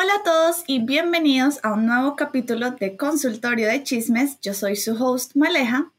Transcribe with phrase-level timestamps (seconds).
[0.00, 4.38] Hola a todos y bienvenidos a un nuevo capítulo de Consultorio de Chismes.
[4.40, 5.90] Yo soy su host Maleja.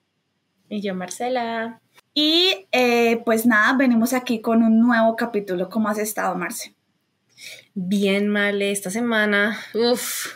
[0.69, 1.81] Y yo Marcela.
[2.13, 5.69] Y eh, pues nada, venimos aquí con un nuevo capítulo.
[5.69, 6.73] ¿Cómo has estado, Marce?
[7.73, 10.27] Bien, Male, esta semana, uff,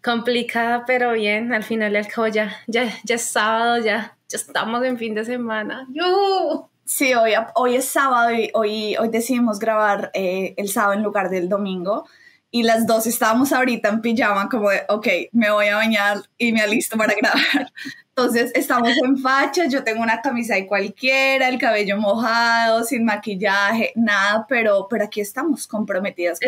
[0.00, 1.52] complicada, pero bien.
[1.52, 5.24] Al final al cabo ya, ya, ya es sábado, ya, ya estamos en fin de
[5.24, 5.88] semana.
[5.92, 6.68] ¡Yuhu!
[6.84, 11.30] Sí, hoy, hoy es sábado y hoy, hoy decidimos grabar eh, el sábado en lugar
[11.30, 12.06] del domingo
[12.54, 16.52] y las dos estábamos ahorita en pijama como de, ok, me voy a bañar y
[16.52, 17.72] me alisto para grabar.
[18.10, 23.92] Entonces estamos en facha, yo tengo una camisa de cualquiera, el cabello mojado, sin maquillaje,
[23.96, 26.38] nada, pero, pero aquí estamos comprometidas.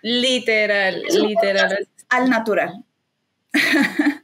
[0.00, 1.88] literal, literal.
[2.08, 2.84] Al natural.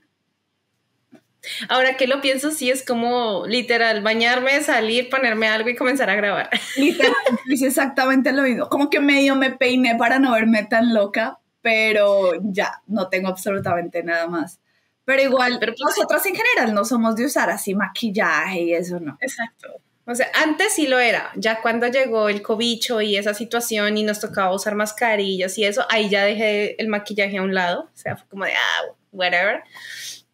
[1.68, 6.14] Ahora que lo pienso, sí es como literal, bañarme, salir, ponerme algo y comenzar a
[6.14, 6.50] grabar.
[6.76, 7.14] Literal,
[7.50, 8.68] es exactamente lo mismo.
[8.68, 14.02] Como que medio me peiné para no verme tan loca, pero ya, no tengo absolutamente
[14.02, 14.60] nada más.
[15.04, 19.00] Pero igual, pero pues nosotras en general no somos de usar así maquillaje y eso
[19.00, 19.16] no.
[19.20, 19.68] Exacto.
[20.04, 21.30] O sea, antes sí lo era.
[21.36, 25.84] Ya cuando llegó el cobicho y esa situación y nos tocaba usar mascarillas y eso,
[25.90, 27.90] ahí ya dejé el maquillaje a un lado.
[27.92, 29.62] O sea, fue como de, ah, whatever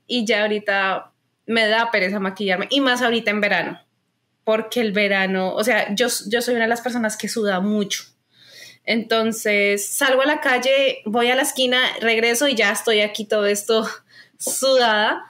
[0.06, 1.12] y ya ahorita
[1.46, 3.80] me da pereza maquillarme y más ahorita en verano,
[4.44, 8.04] porque el verano, o sea, yo, yo soy una de las personas que suda mucho.
[8.84, 13.46] Entonces salgo a la calle, voy a la esquina, regreso y ya estoy aquí todo
[13.46, 13.86] esto
[14.38, 15.24] sudada.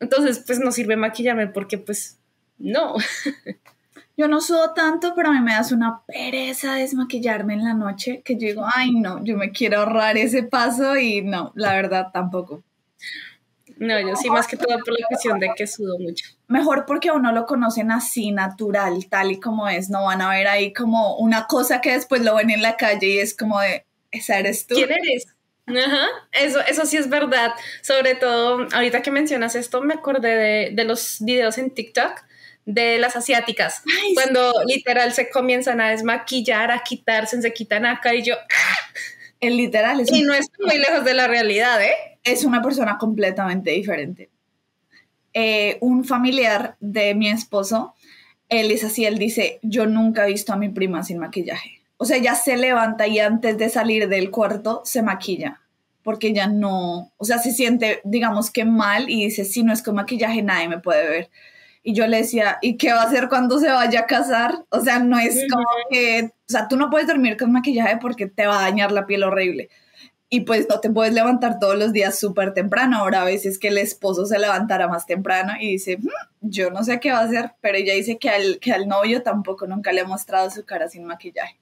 [0.00, 2.18] Entonces, pues no sirve maquillarme porque pues
[2.58, 2.94] no.
[4.18, 8.20] Yo no sudo tanto, pero a mí me das una pereza desmaquillarme en la noche
[8.24, 12.08] que yo digo, ay no, yo me quiero ahorrar ese paso y no, la verdad
[12.12, 12.64] tampoco.
[13.78, 16.24] No, yo sí, más que todo por la cuestión de que sudo mucho.
[16.48, 19.88] Mejor porque a uno lo conocen así, natural, tal y como es.
[19.88, 23.06] No van a ver ahí como una cosa que después lo ven en la calle
[23.06, 24.74] y es como de, esa eres tú.
[24.74, 25.26] ¿Quién eres?
[25.66, 27.52] Ajá, eso, eso sí es verdad.
[27.82, 32.22] Sobre todo, ahorita que mencionas esto, me acordé de, de los videos en TikTok
[32.68, 38.22] de las asiáticas, cuando literal se comienzan a desmaquillar, a quitarse, se quitan acá y
[38.22, 38.34] yo...
[39.40, 40.10] El literal es...
[40.12, 41.94] Y no es muy lejos de la realidad, ¿eh?
[42.32, 44.30] es una persona completamente diferente.
[45.34, 47.94] Eh, un familiar de mi esposo,
[48.48, 51.80] él es así, él dice, yo nunca he visto a mi prima sin maquillaje.
[51.96, 55.60] O sea, ya se levanta y antes de salir del cuarto se maquilla,
[56.02, 59.82] porque ya no, o sea, se siente, digamos que mal y dice, si no es
[59.82, 61.30] con maquillaje nadie me puede ver.
[61.88, 64.66] Y yo le decía, ¿y qué va a hacer cuando se vaya a casar?
[64.68, 68.26] O sea, no es como que, o sea, tú no puedes dormir con maquillaje porque
[68.26, 69.70] te va a dañar la piel horrible
[70.28, 72.98] y pues no te puedes levantar todos los días súper temprano.
[72.98, 76.10] Ahora a veces que el esposo se levantará más temprano y dice, hmm,
[76.42, 79.22] yo no sé qué va a hacer, pero ella dice que al, que al novio
[79.22, 81.58] tampoco nunca le ha mostrado su cara sin maquillaje.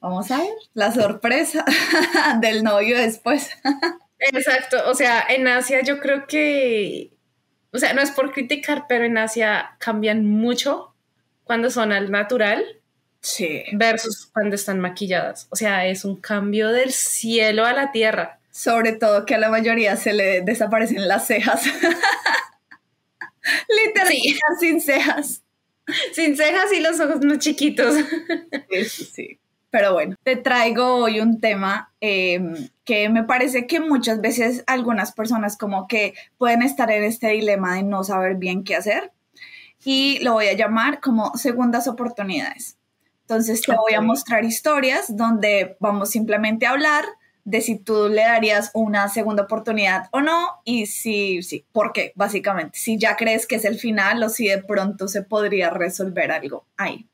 [0.00, 1.64] Vamos a ver la sorpresa
[2.42, 3.50] del novio después.
[4.18, 7.12] Exacto, o sea, en Asia yo creo que,
[7.72, 10.94] o sea, no es por criticar, pero en Asia cambian mucho
[11.44, 12.78] cuando son al natural
[13.20, 13.64] Sí.
[13.72, 15.48] Versus cuando están maquilladas.
[15.50, 18.38] O sea, es un cambio del cielo a la tierra.
[18.50, 21.64] Sobre todo que a la mayoría se le desaparecen las cejas.
[23.68, 25.42] Literalmente sin cejas.
[26.12, 27.94] Sin cejas y los ojos muy chiquitos.
[28.70, 29.40] sí, sí,
[29.70, 35.12] Pero bueno, te traigo hoy un tema em, que me parece que muchas veces algunas
[35.12, 39.12] personas como que pueden estar en este dilema de no saber bien qué hacer.
[39.84, 42.78] Y lo voy a llamar como segundas oportunidades.
[43.22, 47.04] Entonces te voy a mostrar historias donde vamos simplemente a hablar
[47.44, 52.12] de si tú le darías una segunda oportunidad o no y si, sí, ¿por qué?
[52.14, 56.30] Básicamente, si ya crees que es el final o si de pronto se podría resolver
[56.30, 57.06] algo ahí.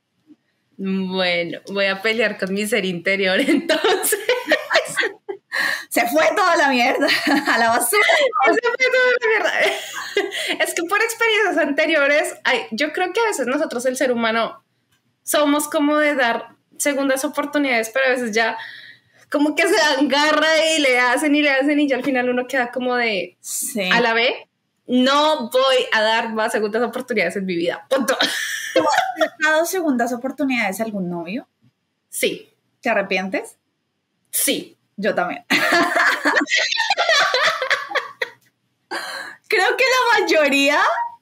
[0.77, 4.19] Bueno, voy a pelear con mi ser interior entonces.
[5.89, 7.07] se fue toda la mierda
[7.49, 8.03] a la basura.
[8.47, 9.53] Se fue toda la mierda.
[10.61, 12.35] Es que por experiencias anteriores,
[12.71, 14.65] yo creo que a veces nosotros, el ser humano,
[15.25, 18.56] somos como de dar segundas oportunidades, pero a veces ya
[19.31, 22.47] como que se agarra y le hacen y le hacen y ya al final uno
[22.47, 23.37] queda como de
[23.93, 24.35] a la vez.
[24.86, 27.86] No voy a dar más segundas oportunidades en mi vida.
[27.88, 28.16] Punto.
[28.20, 28.28] has
[29.42, 31.48] dado segundas oportunidades a algún novio?
[32.08, 32.50] Sí.
[32.81, 33.56] ¿Te arrepientes?
[34.31, 34.76] Sí.
[34.96, 35.44] Yo también.
[39.48, 40.78] Creo que la mayoría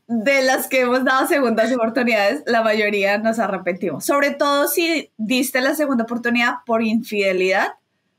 [0.06, 4.04] de las que hemos dado segundas oportunidades, la mayoría nos arrepentimos.
[4.04, 7.74] Sobre todo si diste la segunda oportunidad por infidelidad,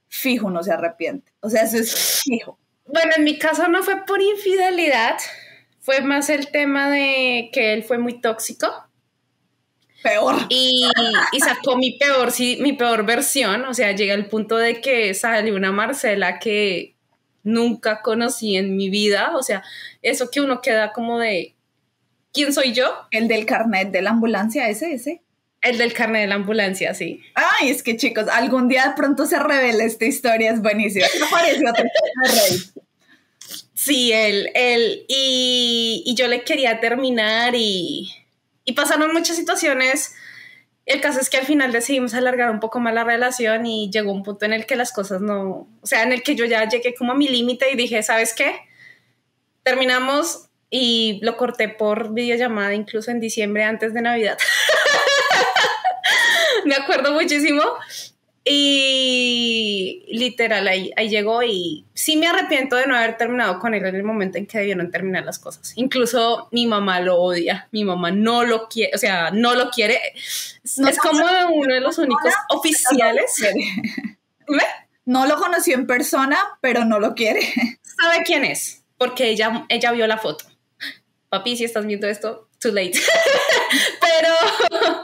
[0.07, 1.31] fijo no se arrepiente.
[1.41, 2.57] O sea, eso es fijo.
[2.85, 5.17] Bueno, en mi caso no fue por infidelidad,
[5.79, 8.67] fue más el tema de que él fue muy tóxico.
[10.03, 10.35] Peor.
[10.49, 10.85] Y,
[11.31, 13.63] y sacó mi peor, sí, mi peor versión.
[13.65, 16.95] O sea, llega al punto de que sale una Marcela que
[17.43, 19.35] nunca conocí en mi vida.
[19.35, 19.63] O sea,
[20.01, 21.55] eso que uno queda como de,
[22.33, 22.93] ¿quién soy yo?
[23.11, 25.22] El del carnet de la ambulancia, ese, ese.
[25.63, 27.23] El del carnet de la ambulancia, sí.
[27.35, 31.05] Ay, es que chicos, algún día de pronto se revela esta historia, es buenísima.
[33.73, 38.13] Sí, él, él, y, y yo le quería terminar y,
[38.65, 40.13] y pasaron muchas situaciones.
[40.85, 44.11] El caso es que al final decidimos alargar un poco más la relación y llegó
[44.11, 46.67] un punto en el que las cosas no, o sea, en el que yo ya
[46.67, 48.55] llegué como a mi límite y dije, ¿sabes qué?
[49.63, 54.37] Terminamos y lo corté por videollamada incluso en diciembre antes de Navidad.
[56.65, 57.61] Me acuerdo muchísimo.
[58.45, 63.85] Y literal, ahí, ahí llegó y sí me arrepiento de no haber terminado con él
[63.85, 65.71] en el momento en que debieron terminar las cosas.
[65.77, 69.97] Incluso mi mamá lo odia, mi mamá no lo quiere, o sea, no lo quiere.
[70.15, 71.23] es como
[71.53, 73.41] uno de los únicos oficiales.
[75.05, 77.41] No lo conoció en persona, pero no lo quiere.
[77.81, 78.83] ¿Sabe quién es?
[78.97, 80.45] Porque ella, ella vio la foto.
[81.29, 82.93] Papi, si estás viendo esto, too late.
[84.01, 85.03] pero,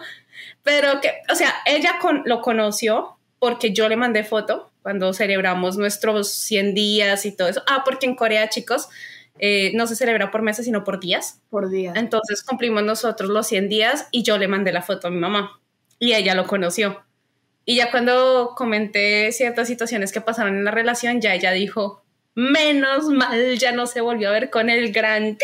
[0.69, 6.31] pero que, o sea, ella lo conoció porque yo le mandé foto cuando celebramos nuestros
[6.31, 7.63] 100 días y todo eso.
[7.65, 8.87] Ah, porque en Corea, chicos,
[9.39, 11.41] eh, no se celebra por meses, sino por días.
[11.49, 11.95] Por días.
[11.97, 15.59] Entonces cumplimos nosotros los 100 días y yo le mandé la foto a mi mamá
[15.97, 17.03] y ella lo conoció.
[17.65, 22.03] Y ya cuando comenté ciertas situaciones que pasaron en la relación, ya ella dijo,
[22.35, 25.35] menos mal, ya no se volvió a ver con el gran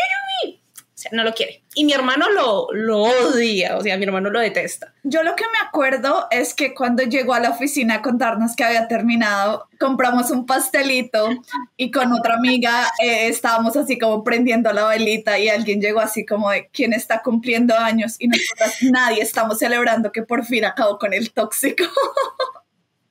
[0.96, 1.62] o sea, no lo quiere.
[1.78, 4.94] Y mi hermano lo, lo odia, o sea, mi hermano lo detesta.
[5.02, 8.64] Yo lo que me acuerdo es que cuando llegó a la oficina a contarnos que
[8.64, 11.28] había terminado, compramos un pastelito
[11.76, 16.24] y con otra amiga eh, estábamos así como prendiendo la velita y alguien llegó así
[16.24, 20.98] como de quién está cumpliendo años y nosotros nadie estamos celebrando que por fin acabó
[20.98, 21.84] con el tóxico.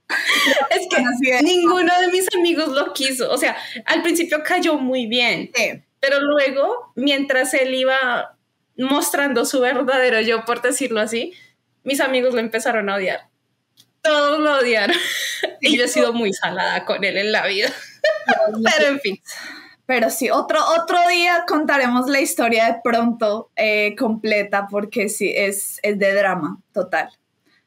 [0.72, 3.32] es que ninguno de mis amigos lo quiso.
[3.32, 5.52] O sea, al principio cayó muy bien.
[5.54, 5.84] Sí.
[6.00, 8.35] Pero luego, mientras él iba
[8.78, 11.34] mostrando su verdadero yo, por decirlo así,
[11.84, 13.30] mis amigos lo empezaron a odiar.
[14.02, 14.96] Todos lo odiaron.
[15.62, 17.70] y yo he sido muy salada con él en la vida.
[18.78, 19.22] Pero en fin.
[19.86, 25.80] Pero sí, otro, otro día contaremos la historia de pronto eh, completa porque sí, es,
[25.84, 27.10] es de drama total.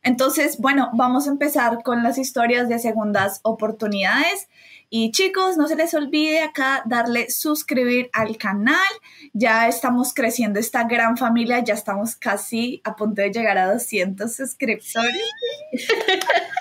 [0.03, 4.49] Entonces, bueno, vamos a empezar con las historias de segundas oportunidades.
[4.91, 8.77] Y chicos, no se les olvide acá darle suscribir al canal.
[9.35, 14.35] Ya estamos creciendo esta gran familia, ya estamos casi a punto de llegar a 200
[14.35, 15.23] suscriptores.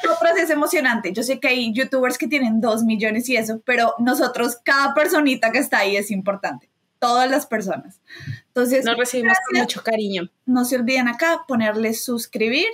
[0.03, 1.13] Nosotros es emocionante.
[1.13, 5.51] Yo sé que hay youtubers que tienen 2 millones y eso, pero nosotros, cada personita
[5.51, 6.69] que está ahí es importante.
[6.99, 8.01] Todas las personas.
[8.47, 10.29] Entonces, nos recibimos con mucho cariño.
[10.45, 12.67] No se olviden acá ponerle suscribir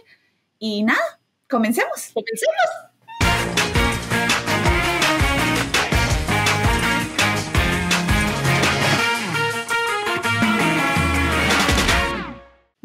[0.58, 2.12] y nada, comencemos.
[2.14, 2.93] Comencemos.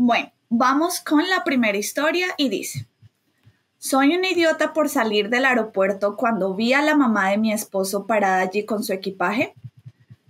[0.09, 2.89] Bueno, vamos con la primera historia y dice,
[3.77, 8.07] soy un idiota por salir del aeropuerto cuando vi a la mamá de mi esposo
[8.07, 9.53] parada allí con su equipaje.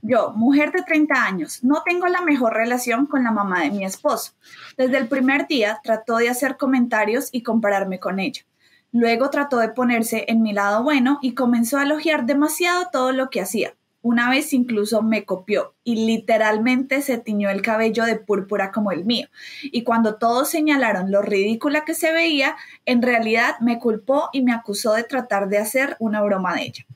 [0.02, 3.84] Yo, mujer de 30 años, no tengo la mejor relación con la mamá de mi
[3.84, 4.32] esposo.
[4.76, 8.42] Desde el primer día trató de hacer comentarios y compararme con ella.
[8.90, 13.30] Luego trató de ponerse en mi lado bueno y comenzó a elogiar demasiado todo lo
[13.30, 13.77] que hacía.
[14.00, 19.04] Una vez incluso me copió y literalmente se tiñó el cabello de púrpura como el
[19.04, 19.28] mío.
[19.62, 24.52] Y cuando todos señalaron lo ridícula que se veía, en realidad me culpó y me
[24.52, 26.86] acusó de tratar de hacer una broma de ella.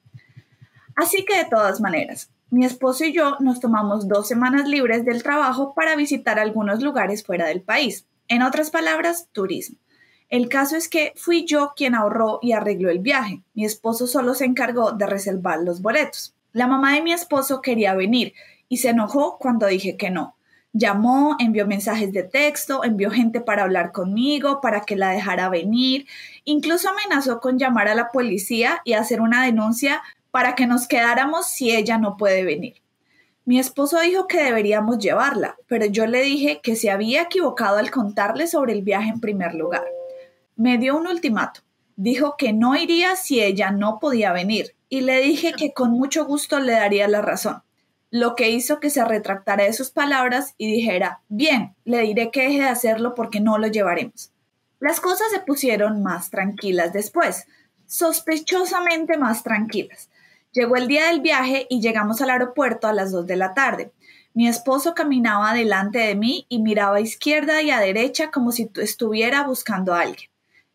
[0.95, 5.23] Así que de todas maneras, mi esposo y yo nos tomamos dos semanas libres del
[5.23, 8.07] trabajo para visitar algunos lugares fuera del país.
[8.29, 9.79] En otras palabras, turismo.
[10.29, 13.43] El caso es que fui yo quien ahorró y arregló el viaje.
[13.55, 16.32] Mi esposo solo se encargó de reservar los boletos.
[16.53, 18.35] La mamá de mi esposo quería venir
[18.69, 20.37] y se enojó cuando dije que no.
[20.75, 26.07] Llamó, envió mensajes de texto, envió gente para hablar conmigo, para que la dejara venir.
[26.45, 31.47] Incluso amenazó con llamar a la policía y hacer una denuncia para que nos quedáramos
[31.47, 32.83] si ella no puede venir.
[33.45, 37.91] Mi esposo dijo que deberíamos llevarla, pero yo le dije que se había equivocado al
[37.91, 39.85] contarle sobre el viaje en primer lugar.
[40.57, 41.61] Me dio un ultimato.
[41.97, 46.27] Dijo que no iría si ella no podía venir y le dije que con mucho
[46.27, 47.63] gusto le daría la razón,
[48.11, 52.43] lo que hizo que se retractara de sus palabras y dijera, bien, le diré que
[52.43, 54.33] deje de hacerlo porque no lo llevaremos.
[54.81, 57.47] Las cosas se pusieron más tranquilas después,
[57.87, 60.11] sospechosamente más tranquilas.
[60.53, 63.93] Llegó el día del viaje y llegamos al aeropuerto a las 2 de la tarde.
[64.35, 68.71] Mi esposo caminaba delante de mí y miraba a izquierda y a derecha como si
[68.77, 70.32] estuviera buscando a alguien.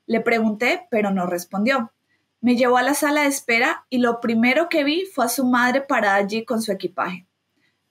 [0.08, 1.94] Le pregunté, pero no respondió.
[2.40, 5.46] Me llevó a la sala de espera y lo primero que vi fue a su
[5.46, 7.28] madre parada allí con su equipaje.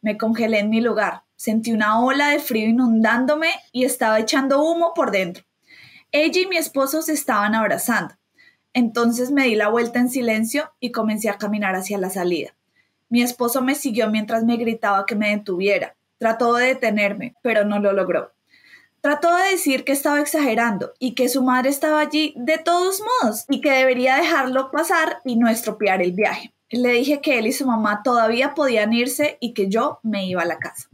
[0.00, 4.92] Me congelé en mi lugar, sentí una ola de frío inundándome y estaba echando humo
[4.94, 5.44] por dentro.
[6.10, 8.14] Ella y mi esposo se estaban abrazando.
[8.72, 12.56] Entonces me di la vuelta en silencio y comencé a caminar hacia la salida.
[13.08, 15.96] Mi esposo me siguió mientras me gritaba que me detuviera.
[16.18, 18.35] Trató de detenerme, pero no lo logró.
[19.06, 23.44] Trató de decir que estaba exagerando y que su madre estaba allí de todos modos
[23.48, 26.52] y que debería dejarlo pasar y no estropear el viaje.
[26.70, 30.42] Le dije que él y su mamá todavía podían irse y que yo me iba
[30.42, 30.88] a la casa.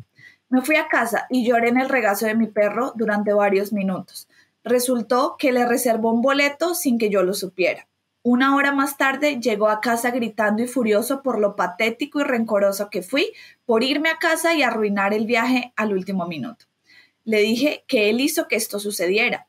[0.50, 4.28] Me fui a casa y lloré en el regazo de mi perro durante varios minutos.
[4.62, 7.88] Resultó que le reservó un boleto sin que yo lo supiera.
[8.22, 12.90] Una hora más tarde llegó a casa gritando y furioso por lo patético y rencoroso
[12.90, 13.32] que fui
[13.64, 16.66] por irme a casa y arruinar el viaje al último minuto.
[17.24, 19.46] Le dije que él hizo que esto sucediera.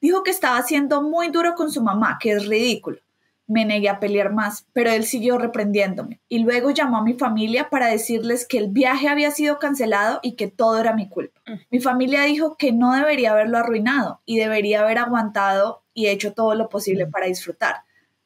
[0.00, 2.98] Dijo que estaba siendo muy duro con su mamá, que es ridículo.
[3.46, 7.68] Me negué a pelear más, pero él siguió reprendiéndome y luego llamó a mi familia
[7.68, 11.40] para decirles que el viaje había sido cancelado y que todo era mi culpa.
[11.46, 11.52] Mm.
[11.70, 16.54] Mi familia dijo que no debería haberlo arruinado y debería haber aguantado y hecho todo
[16.54, 17.10] lo posible mm.
[17.10, 17.82] para disfrutar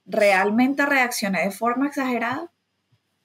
[0.09, 2.51] ¿realmente reaccioné de forma exagerada?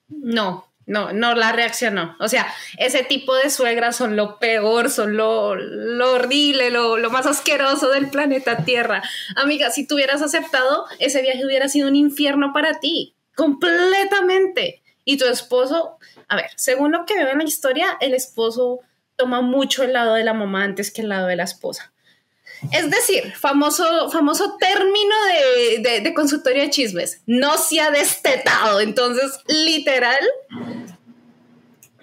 [0.08, 2.16] No, no, no la reaccionó.
[2.20, 2.46] O sea,
[2.78, 8.10] ese tipo de suegras son lo peor, son lo, horrible, lo, lo, más asqueroso del
[8.10, 9.02] planeta Tierra.
[9.36, 14.82] Amiga, si tú hubieras aceptado, ese viaje hubiera sido un infierno para ti, completamente.
[15.04, 15.98] Y tu esposo,
[16.28, 18.80] a ver, según lo que veo en la historia, el esposo
[19.16, 21.93] toma mucho el lado de la mamá antes que el lado de la esposa.
[22.72, 25.14] Es decir, famoso, famoso término
[25.80, 28.80] de, de, consultorio de chismes, no se ha destetado.
[28.80, 30.20] Entonces, literal,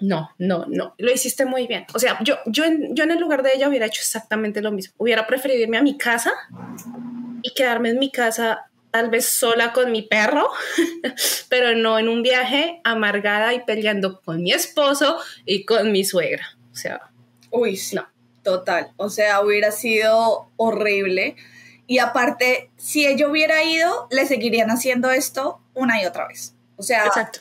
[0.00, 1.86] no, no, no, lo hiciste muy bien.
[1.94, 4.72] O sea, yo, yo, en, yo en el lugar de ella hubiera hecho exactamente lo
[4.72, 4.94] mismo.
[4.98, 6.32] Hubiera preferido irme a mi casa
[7.42, 10.50] y quedarme en mi casa tal vez sola con mi perro,
[11.48, 16.58] pero no en un viaje amargada y peleando con mi esposo y con mi suegra.
[16.72, 17.10] O sea,
[17.50, 17.96] uy, sí.
[17.96, 18.11] no.
[18.42, 21.36] Total, o sea, hubiera sido horrible.
[21.86, 26.54] Y aparte, si ella hubiera ido, le seguirían haciendo esto una y otra vez.
[26.76, 27.40] O sea, Exacto.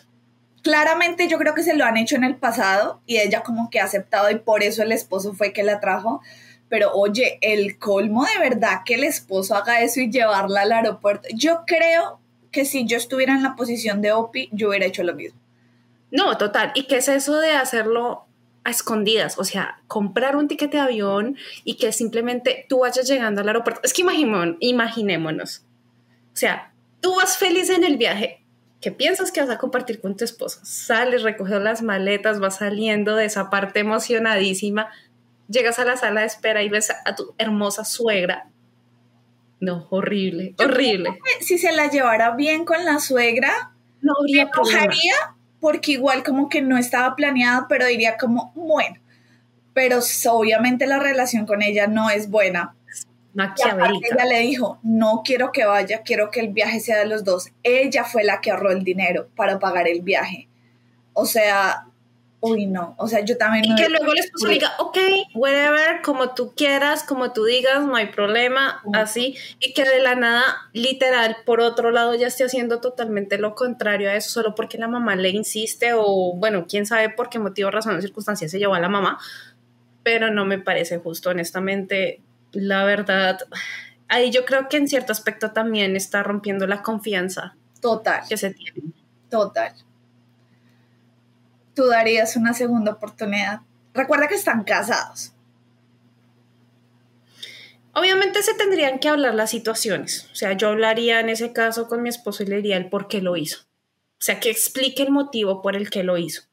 [0.62, 3.80] claramente yo creo que se lo han hecho en el pasado y ella como que
[3.80, 6.22] ha aceptado y por eso el esposo fue que la trajo.
[6.70, 11.28] Pero oye, el colmo de verdad que el esposo haga eso y llevarla al aeropuerto.
[11.34, 12.20] Yo creo
[12.52, 15.40] que si yo estuviera en la posición de Opi, yo hubiera hecho lo mismo.
[16.12, 16.72] No, total.
[16.76, 18.26] ¿Y qué es eso de hacerlo
[18.64, 23.42] a escondidas, o sea, comprar un ticket de avión y que simplemente tú vayas llegando
[23.42, 23.82] al aeropuerto.
[23.84, 24.04] Es que
[24.60, 25.66] imaginémonos,
[26.34, 28.44] o sea, tú vas feliz en el viaje,
[28.80, 33.16] que piensas que vas a compartir con tu esposo, sales, recoges las maletas, vas saliendo
[33.16, 34.90] de esa parte emocionadísima,
[35.48, 38.48] llegas a la sala de espera y ves a tu hermosa suegra.
[39.60, 41.20] No, horrible, horrible.
[41.40, 44.92] Si se la llevara bien con la suegra, no habría problema
[45.62, 48.98] porque igual como que no estaba planeada, pero diría como, bueno,
[49.74, 50.00] pero
[50.30, 52.76] obviamente la relación con ella no es buena.
[54.12, 57.50] ella le dijo, no quiero que vaya, quiero que el viaje sea de los dos.
[57.64, 60.50] Ella fue la que ahorró el dinero para pagar el viaje.
[61.14, 61.86] O sea,
[62.42, 63.66] uy, no, o sea, yo también...
[63.66, 64.98] Y que luego el esposo diga, ok,
[65.36, 70.16] whatever, como tú quieras, como tú digas, no hay problema, así, y que de la
[70.16, 70.44] nada,
[70.74, 74.88] literal, por otro lado, ya esté haciendo totalmente lo contrario a eso, solo porque la
[74.88, 78.74] mamá le insiste, o bueno, quién sabe por qué motivo, razón o circunstancia se llevó
[78.74, 79.20] a la mamá,
[80.02, 82.22] pero no me parece justo, honestamente,
[82.54, 83.38] la verdad,
[84.08, 87.56] ahí yo creo que en cierto aspecto también está rompiendo la confianza.
[87.82, 88.24] Total.
[88.28, 88.82] Que se tiene.
[89.30, 89.74] Total
[91.74, 93.62] tú darías una segunda oportunidad?
[93.94, 95.34] Recuerda que están casados.
[97.94, 100.30] Obviamente se tendrían que hablar las situaciones.
[100.32, 103.08] O sea, yo hablaría en ese caso con mi esposo y le diría el por
[103.08, 103.62] qué lo hizo.
[103.62, 106.44] O sea, que explique el motivo por el que lo hizo.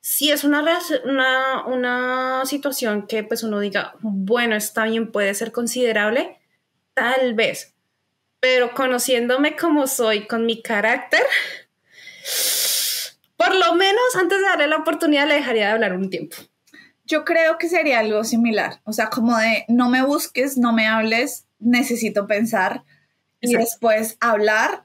[0.00, 0.62] Si es una,
[1.04, 6.38] una, una situación que pues uno diga, bueno, está bien, puede ser considerable,
[6.94, 7.74] tal vez.
[8.38, 11.22] Pero conociéndome como soy, con mi carácter,
[13.48, 16.36] por lo menos antes de darle la oportunidad le dejaría de hablar un tiempo.
[17.04, 20.86] Yo creo que sería algo similar, o sea, como de no me busques, no me
[20.86, 22.84] hables, necesito pensar
[23.40, 24.84] y después hablar,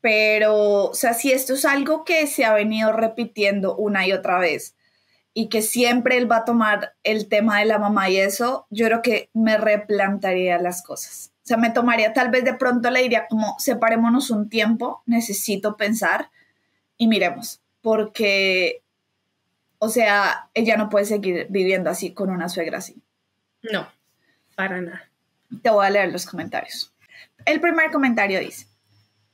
[0.00, 4.38] pero, o sea, si esto es algo que se ha venido repitiendo una y otra
[4.38, 4.76] vez
[5.34, 8.86] y que siempre él va a tomar el tema de la mamá y eso, yo
[8.86, 11.32] creo que me replantaría las cosas.
[11.42, 15.76] O sea, me tomaría, tal vez de pronto le diría como, separémonos un tiempo, necesito
[15.76, 16.30] pensar
[16.96, 18.82] y miremos porque
[19.78, 23.00] O sea, ella no puede seguir viviendo así con una suegra así.
[23.62, 23.88] No,
[24.56, 25.10] para nada.
[25.62, 26.92] Te voy a leer los comentarios.
[27.44, 28.66] El primer comentario dice,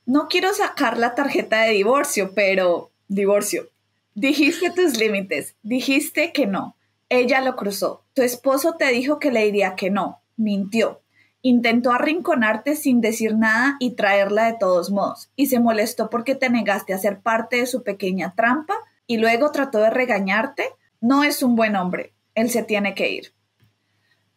[0.06, 3.68] no quiero sacar la tarjeta de divorcio, pero divorcio.
[4.14, 6.76] Dijiste tus límites, dijiste que no.
[7.08, 8.04] Ella lo cruzó.
[8.14, 10.20] Tu esposo te dijo que le diría que no.
[10.36, 11.00] Mintió.
[11.46, 15.30] Intentó arrinconarte sin decir nada y traerla de todos modos.
[15.36, 18.72] Y se molestó porque te negaste a ser parte de su pequeña trampa
[19.06, 20.70] y luego trató de regañarte.
[21.02, 22.14] No es un buen hombre.
[22.34, 23.34] Él se tiene que ir.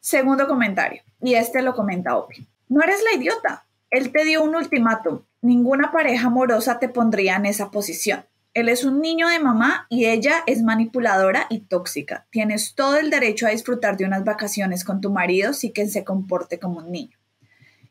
[0.01, 1.01] Segundo comentario.
[1.21, 2.45] Y este lo comenta Opi.
[2.67, 3.65] No eres la idiota.
[3.89, 5.21] Él te dio un ultimátum.
[5.41, 8.25] Ninguna pareja amorosa te pondría en esa posición.
[8.57, 12.25] Él es un niño de mamá y ella es manipuladora y tóxica.
[12.31, 16.03] Tienes todo el derecho a disfrutar de unas vacaciones con tu marido si que se
[16.03, 17.19] comporte como un niño.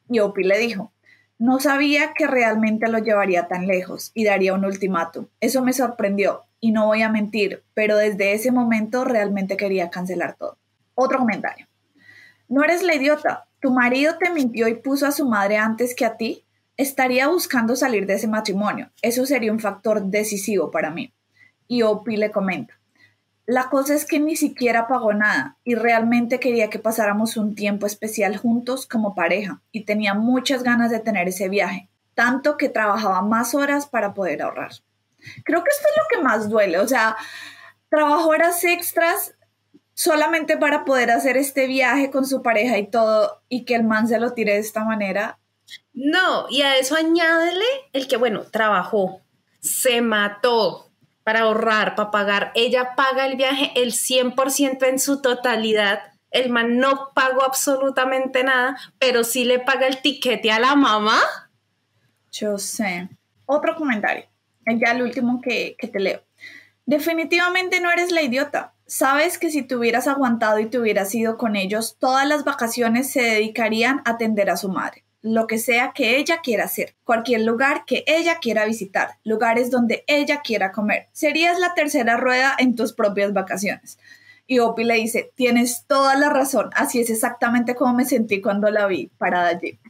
[0.08, 0.90] Y Opie le dijo,
[1.38, 5.28] no sabía que realmente lo llevaría tan lejos y daría un ultimátum.
[5.38, 10.34] Eso me sorprendió y no voy a mentir, pero desde ese momento realmente quería cancelar
[10.34, 10.58] todo.
[10.96, 11.68] Otro comentario.
[12.48, 13.46] No eres la idiota.
[13.60, 16.44] Tu marido te mintió y puso a su madre antes que a ti
[16.76, 18.90] estaría buscando salir de ese matrimonio.
[19.02, 21.12] Eso sería un factor decisivo para mí.
[21.68, 22.78] Y Opi le comenta,
[23.46, 27.86] la cosa es que ni siquiera pagó nada y realmente quería que pasáramos un tiempo
[27.86, 33.22] especial juntos como pareja y tenía muchas ganas de tener ese viaje, tanto que trabajaba
[33.22, 34.72] más horas para poder ahorrar.
[35.44, 37.16] Creo que esto es lo que más duele, o sea,
[37.88, 39.36] trabajó horas extras
[39.94, 44.08] solamente para poder hacer este viaje con su pareja y todo y que el man
[44.08, 45.38] se lo tire de esta manera
[45.96, 49.22] no, y a eso añádele el que, bueno, trabajó,
[49.60, 50.90] se mató
[51.24, 52.52] para ahorrar, para pagar.
[52.54, 56.00] Ella paga el viaje el 100% en su totalidad.
[56.30, 61.18] El man no pagó absolutamente nada, pero sí le paga el tiquete a la mamá.
[62.30, 63.08] Yo sé.
[63.46, 64.26] Otro comentario,
[64.66, 66.22] ya el último que, que te leo.
[66.84, 68.74] Definitivamente no eres la idiota.
[68.86, 73.10] Sabes que si te hubieras aguantado y te hubieras ido con ellos, todas las vacaciones
[73.10, 77.40] se dedicarían a atender a su madre lo que sea que ella quiera hacer, cualquier
[77.40, 81.08] lugar que ella quiera visitar, lugares donde ella quiera comer.
[81.12, 83.98] Serías la tercera rueda en tus propias vacaciones.
[84.46, 88.70] Y Opie le dice, tienes toda la razón, así es exactamente como me sentí cuando
[88.70, 89.80] la vi parada allí.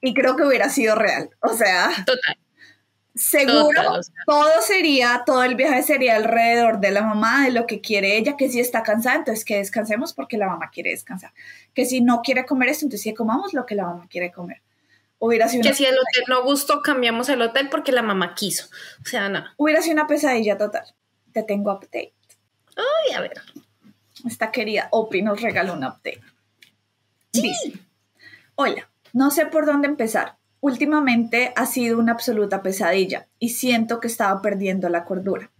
[0.00, 1.90] Y creo que hubiera sido real, o sea...
[2.06, 2.38] Total.
[3.12, 8.16] Seguro, todo sería, todo el viaje sería alrededor de la mamá, de lo que quiere
[8.16, 11.32] ella, que si está cansada, entonces que descansemos porque la mamá quiere descansar.
[11.74, 14.62] Que si no quiere comer esto, entonces que comamos lo que la mamá quiere comer.
[15.22, 18.68] Hubiera sido que si el hotel no gustó, cambiamos el hotel porque la mamá quiso.
[19.04, 19.52] O sea, nada.
[19.58, 20.84] Hubiera sido una pesadilla total.
[21.32, 22.14] Te tengo update.
[22.74, 23.34] Ay, a ver.
[24.26, 26.22] Esta querida Opi nos regaló un update.
[27.34, 27.52] Sí.
[28.54, 30.38] Hola, no sé por dónde empezar.
[30.60, 35.50] Últimamente ha sido una absoluta pesadilla y siento que estaba perdiendo la cordura.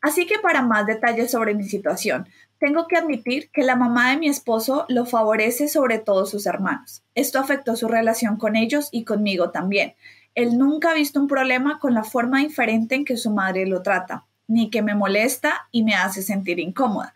[0.00, 2.28] Así que para más detalles sobre mi situación,
[2.60, 7.02] tengo que admitir que la mamá de mi esposo lo favorece sobre todos sus hermanos.
[7.14, 9.94] Esto afectó su relación con ellos y conmigo también.
[10.34, 13.80] Él nunca ha visto un problema con la forma diferente en que su madre lo
[13.80, 17.14] trata, ni que me molesta y me hace sentir incómoda.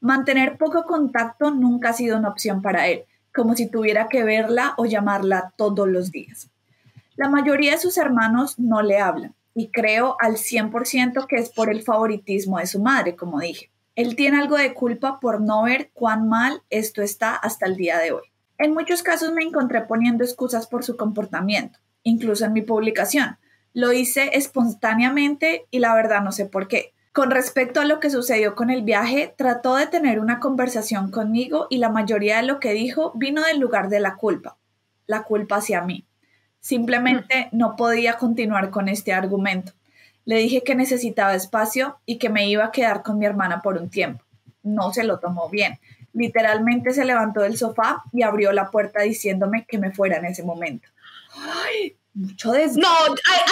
[0.00, 3.02] Mantener poco contacto nunca ha sido una opción para él,
[3.34, 6.50] como si tuviera que verla o llamarla todos los días.
[7.16, 11.68] La mayoría de sus hermanos no le hablan, y creo al 100% que es por
[11.68, 13.73] el favoritismo de su madre, como dije.
[13.96, 17.98] Él tiene algo de culpa por no ver cuán mal esto está hasta el día
[17.98, 18.24] de hoy.
[18.58, 23.38] En muchos casos me encontré poniendo excusas por su comportamiento, incluso en mi publicación.
[23.72, 26.92] Lo hice espontáneamente y la verdad no sé por qué.
[27.12, 31.68] Con respecto a lo que sucedió con el viaje, trató de tener una conversación conmigo
[31.70, 34.58] y la mayoría de lo que dijo vino del lugar de la culpa,
[35.06, 36.06] la culpa hacia mí.
[36.58, 39.72] Simplemente no podía continuar con este argumento.
[40.24, 43.76] Le dije que necesitaba espacio y que me iba a quedar con mi hermana por
[43.76, 44.24] un tiempo.
[44.62, 45.78] No se lo tomó bien.
[46.12, 50.42] Literalmente se levantó del sofá y abrió la puerta diciéndome que me fuera en ese
[50.42, 50.88] momento.
[51.34, 52.76] Ay, mucho des...
[52.76, 52.88] No,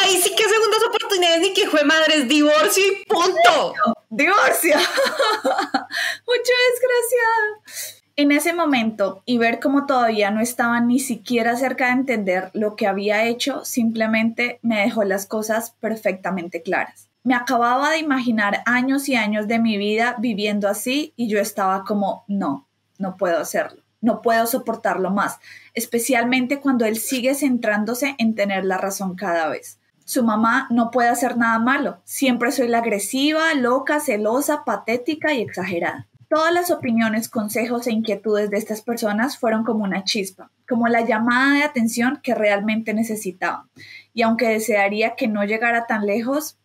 [0.03, 3.75] ahí, sí que segundas oportunidades ni que fue madre, es divorcio y punto.
[4.09, 4.77] Divorcio.
[6.27, 11.93] mucho desgraciada en ese momento y ver cómo todavía no estaba ni siquiera cerca de
[11.93, 17.09] entender lo que había hecho, simplemente me dejó las cosas perfectamente claras.
[17.25, 21.85] Me acababa de imaginar años y años de mi vida viviendo así y yo estaba
[21.85, 22.67] como, no,
[22.99, 25.39] no puedo hacerlo, no puedo soportarlo más,
[25.75, 29.79] especialmente cuando él sigue centrándose en tener la razón cada vez.
[30.05, 35.43] Su mamá no puede hacer nada malo, siempre soy la agresiva, loca, celosa, patética y
[35.43, 36.09] exagerada.
[36.33, 41.03] Todas las opiniones, consejos e inquietudes de estas personas fueron como una chispa, como la
[41.03, 43.69] llamada de atención que realmente necesitaba.
[44.15, 46.57] Y aunque desearía que no llegara tan lejos,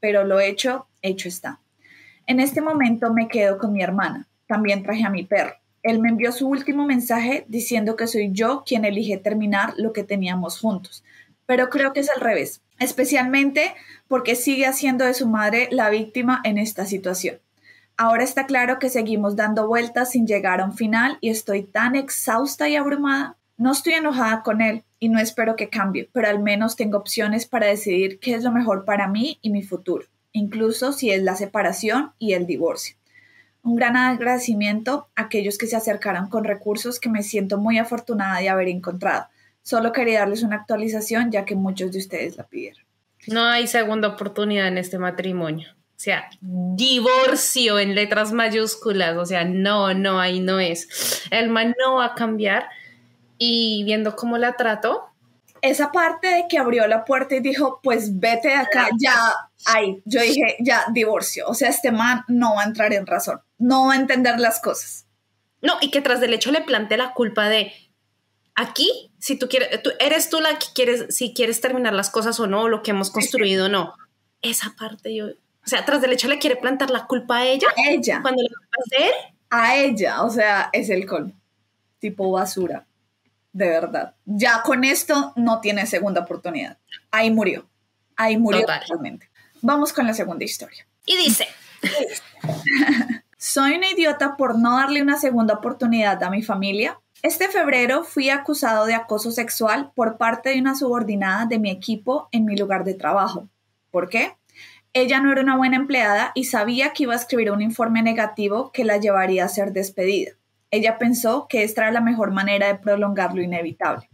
[0.00, 1.60] pero lo hecho, hecho está.
[2.26, 4.28] En este momento me quedo con mi hermana.
[4.46, 5.56] También traje a mi perro.
[5.82, 10.04] Él me envió su último mensaje diciendo que soy yo quien elige terminar lo que
[10.04, 11.04] teníamos juntos.
[11.44, 13.74] Pero creo que es al revés, especialmente
[14.08, 17.36] porque sigue haciendo de su madre la víctima en esta situación.
[17.96, 21.94] Ahora está claro que seguimos dando vueltas sin llegar a un final y estoy tan
[21.94, 23.36] exhausta y abrumada.
[23.56, 27.46] No estoy enojada con él y no espero que cambie, pero al menos tengo opciones
[27.46, 31.36] para decidir qué es lo mejor para mí y mi futuro, incluso si es la
[31.36, 32.96] separación y el divorcio.
[33.62, 38.40] Un gran agradecimiento a aquellos que se acercaron con recursos que me siento muy afortunada
[38.40, 39.26] de haber encontrado.
[39.62, 42.84] Solo quería darles una actualización ya que muchos de ustedes la pidieron.
[43.28, 45.68] No hay segunda oportunidad en este matrimonio.
[46.02, 49.16] O sea, divorcio en letras mayúsculas.
[49.16, 51.22] O sea, no, no, ahí no es.
[51.30, 52.68] El man no va a cambiar.
[53.38, 55.04] Y viendo cómo la trato.
[55.60, 59.14] Esa parte de que abrió la puerta y dijo, pues vete de acá, ya,
[59.66, 60.02] ahí.
[60.04, 61.46] Yo dije, ya, divorcio.
[61.46, 63.40] O sea, este man no va a entrar en razón.
[63.58, 65.06] No va a entender las cosas.
[65.60, 67.72] No, y que tras del hecho le plante la culpa de,
[68.56, 72.40] aquí, si tú quieres, tú, eres tú la que quieres, si quieres terminar las cosas
[72.40, 73.94] o no, lo que hemos construido o no.
[74.40, 75.26] Esa parte yo,
[75.64, 77.68] o sea, tras del hecho le quiere plantar la culpa a ella.
[77.76, 78.20] A ella.
[78.20, 79.14] Cuando le va a hacer.
[79.50, 81.32] A ella, o sea, es el colmo.
[81.98, 82.86] Tipo basura.
[83.52, 84.14] De verdad.
[84.24, 86.78] Ya con esto no tiene segunda oportunidad.
[87.10, 87.68] Ahí murió.
[88.16, 89.30] Ahí murió totalmente.
[89.60, 90.86] Vamos con la segunda historia.
[91.06, 91.46] Y dice.
[93.38, 96.98] Soy una idiota por no darle una segunda oportunidad a mi familia.
[97.22, 102.28] Este febrero fui acusado de acoso sexual por parte de una subordinada de mi equipo
[102.32, 103.48] en mi lugar de trabajo.
[103.90, 104.36] ¿Por qué?
[104.94, 108.72] Ella no era una buena empleada y sabía que iba a escribir un informe negativo
[108.72, 110.32] que la llevaría a ser despedida.
[110.70, 114.10] Ella pensó que esta era la mejor manera de prolongar lo inevitable.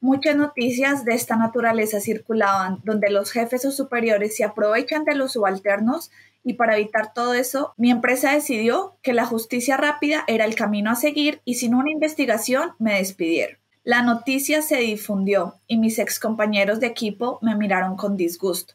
[0.00, 5.34] Muchas noticias de esta naturaleza circulaban donde los jefes o superiores se aprovechan de los
[5.34, 6.10] subalternos
[6.42, 10.90] y para evitar todo eso, mi empresa decidió que la justicia rápida era el camino
[10.90, 13.58] a seguir y sin una investigación me despidieron.
[13.84, 18.74] La noticia se difundió y mis ex compañeros de equipo me miraron con disgusto.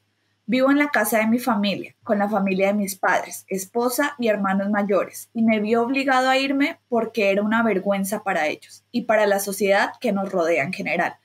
[0.50, 4.30] Vivo en la casa de mi familia, con la familia de mis padres, esposa y
[4.30, 9.02] hermanos mayores, y me vi obligado a irme porque era una vergüenza para ellos y
[9.02, 11.18] para la sociedad que nos rodea en general.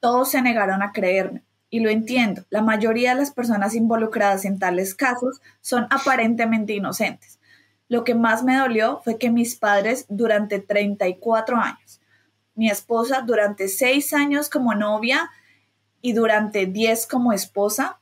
[0.00, 4.58] Todos se negaron a creerme, y lo entiendo, la mayoría de las personas involucradas en
[4.58, 7.38] tales casos son aparentemente inocentes.
[7.88, 12.00] Lo que más me dolió fue que mis padres durante 34 años,
[12.54, 15.28] mi esposa durante 6 años como novia
[16.00, 18.00] y durante 10 como esposa,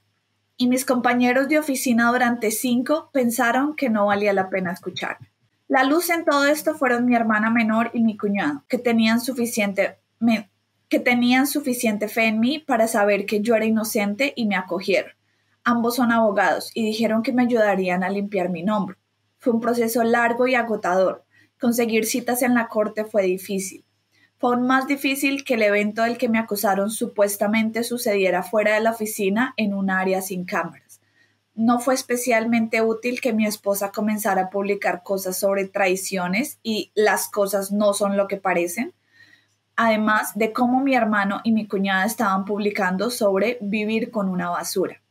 [0.56, 5.30] y mis compañeros de oficina durante cinco pensaron que no valía la pena escucharme.
[5.66, 9.98] La luz en todo esto fueron mi hermana menor y mi cuñado, que tenían suficiente,
[10.88, 15.12] que tenían suficiente fe en mí para saber que yo era inocente y me acogieron.
[15.64, 18.96] Ambos son abogados y dijeron que me ayudarían a limpiar mi nombre.
[19.38, 21.24] Fue un proceso largo y agotador.
[21.58, 23.83] Conseguir citas en la corte fue difícil
[24.48, 28.90] aún más difícil que el evento del que me acusaron supuestamente sucediera fuera de la
[28.90, 31.00] oficina en un área sin cámaras.
[31.54, 37.28] No fue especialmente útil que mi esposa comenzara a publicar cosas sobre traiciones y las
[37.28, 38.92] cosas no son lo que parecen,
[39.76, 45.03] además de cómo mi hermano y mi cuñada estaban publicando sobre vivir con una basura.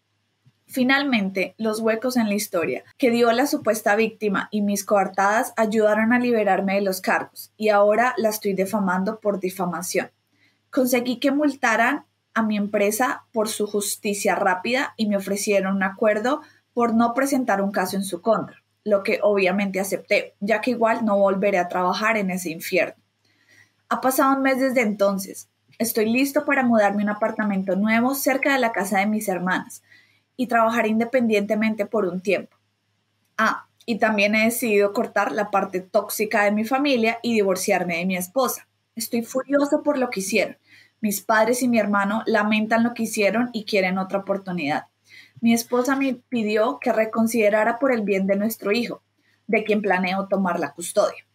[0.73, 6.13] Finalmente, los huecos en la historia que dio la supuesta víctima y mis coartadas ayudaron
[6.13, 10.09] a liberarme de los cargos y ahora la estoy defamando por difamación.
[10.71, 16.41] Conseguí que multaran a mi empresa por su justicia rápida y me ofrecieron un acuerdo
[16.73, 21.05] por no presentar un caso en su contra, lo que obviamente acepté, ya que igual
[21.05, 22.99] no volveré a trabajar en ese infierno.
[23.89, 25.49] Ha pasado un mes desde entonces.
[25.77, 29.83] Estoy listo para mudarme a un apartamento nuevo cerca de la casa de mis hermanas
[30.35, 32.57] y trabajar independientemente por un tiempo.
[33.37, 38.05] Ah, y también he decidido cortar la parte tóxica de mi familia y divorciarme de
[38.05, 38.67] mi esposa.
[38.95, 40.57] Estoy furioso por lo que hicieron.
[41.01, 44.85] Mis padres y mi hermano lamentan lo que hicieron y quieren otra oportunidad.
[45.41, 49.01] Mi esposa me pidió que reconsiderara por el bien de nuestro hijo,
[49.47, 51.25] de quien planeo tomar la custodia.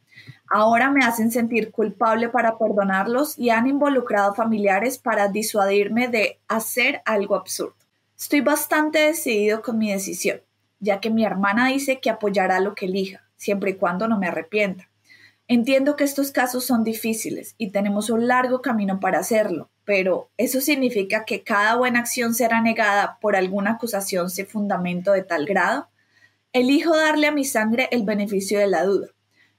[0.51, 7.03] Ahora me hacen sentir culpable para perdonarlos y han involucrado familiares para disuadirme de hacer
[7.05, 7.78] algo absurdo.
[8.19, 10.41] Estoy bastante decidido con mi decisión,
[10.81, 14.27] ya que mi hermana dice que apoyará lo que elija, siempre y cuando no me
[14.27, 14.91] arrepienta.
[15.47, 20.61] Entiendo que estos casos son difíciles y tenemos un largo camino para hacerlo, pero ¿eso
[20.61, 25.89] significa que cada buena acción será negada por alguna acusación sin fundamento de tal grado?
[26.53, 29.09] Elijo darle a mi sangre el beneficio de la duda.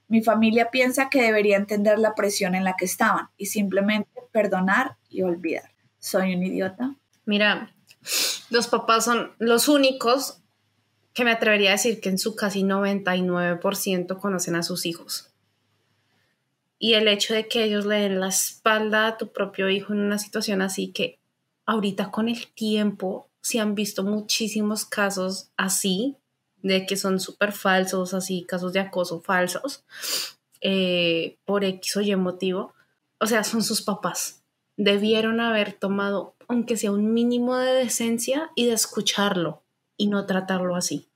[0.06, 4.98] Mi familia piensa que debería entender la presión en la que estaban y simplemente perdonar
[5.08, 5.70] y olvidar.
[5.98, 6.94] ¿Soy un idiota?
[7.24, 7.72] Mira,
[8.50, 10.38] los papás son los únicos
[11.14, 15.30] que me atrevería a decir que en su casi 99% conocen a sus hijos.
[16.78, 20.00] Y el hecho de que ellos le den la espalda a tu propio hijo en
[20.00, 21.18] una situación así que
[21.66, 26.16] ahorita con el tiempo se han visto muchísimos casos así,
[26.62, 29.84] de que son súper falsos, así, casos de acoso falsos,
[30.60, 32.74] eh, por X o Y motivo.
[33.18, 34.42] O sea, son sus papás.
[34.76, 39.62] Debieron haber tomado, aunque sea un mínimo de decencia y de escucharlo
[39.96, 41.08] y no tratarlo así.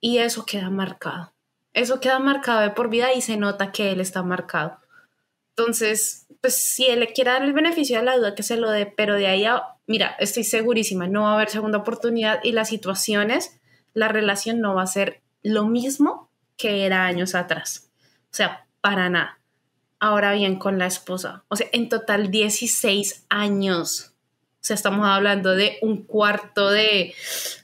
[0.00, 1.32] Y eso queda marcado.
[1.72, 4.78] Eso queda marcado de por vida y se nota que él está marcado.
[5.50, 8.70] Entonces, pues si él le quiere dar el beneficio de la duda, que se lo
[8.70, 12.52] dé, pero de ahí a, mira, estoy segurísima, no va a haber segunda oportunidad y
[12.52, 13.60] las situaciones,
[13.94, 17.90] la relación no va a ser lo mismo que era años atrás.
[18.24, 19.38] O sea, para nada.
[19.98, 24.09] Ahora bien, con la esposa, o sea, en total 16 años.
[24.60, 27.14] O sea, estamos hablando de un cuarto de,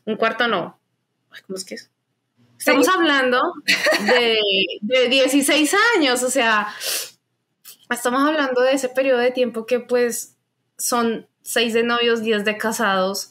[0.07, 0.81] un cuarto no,
[1.47, 1.91] ¿cómo es que es?
[2.59, 3.41] Estamos hablando
[4.07, 4.39] de,
[4.81, 6.69] de 16 años, o sea,
[7.91, 10.37] estamos hablando de ese periodo de tiempo que pues
[10.79, 13.31] son seis de novios, diez de casados,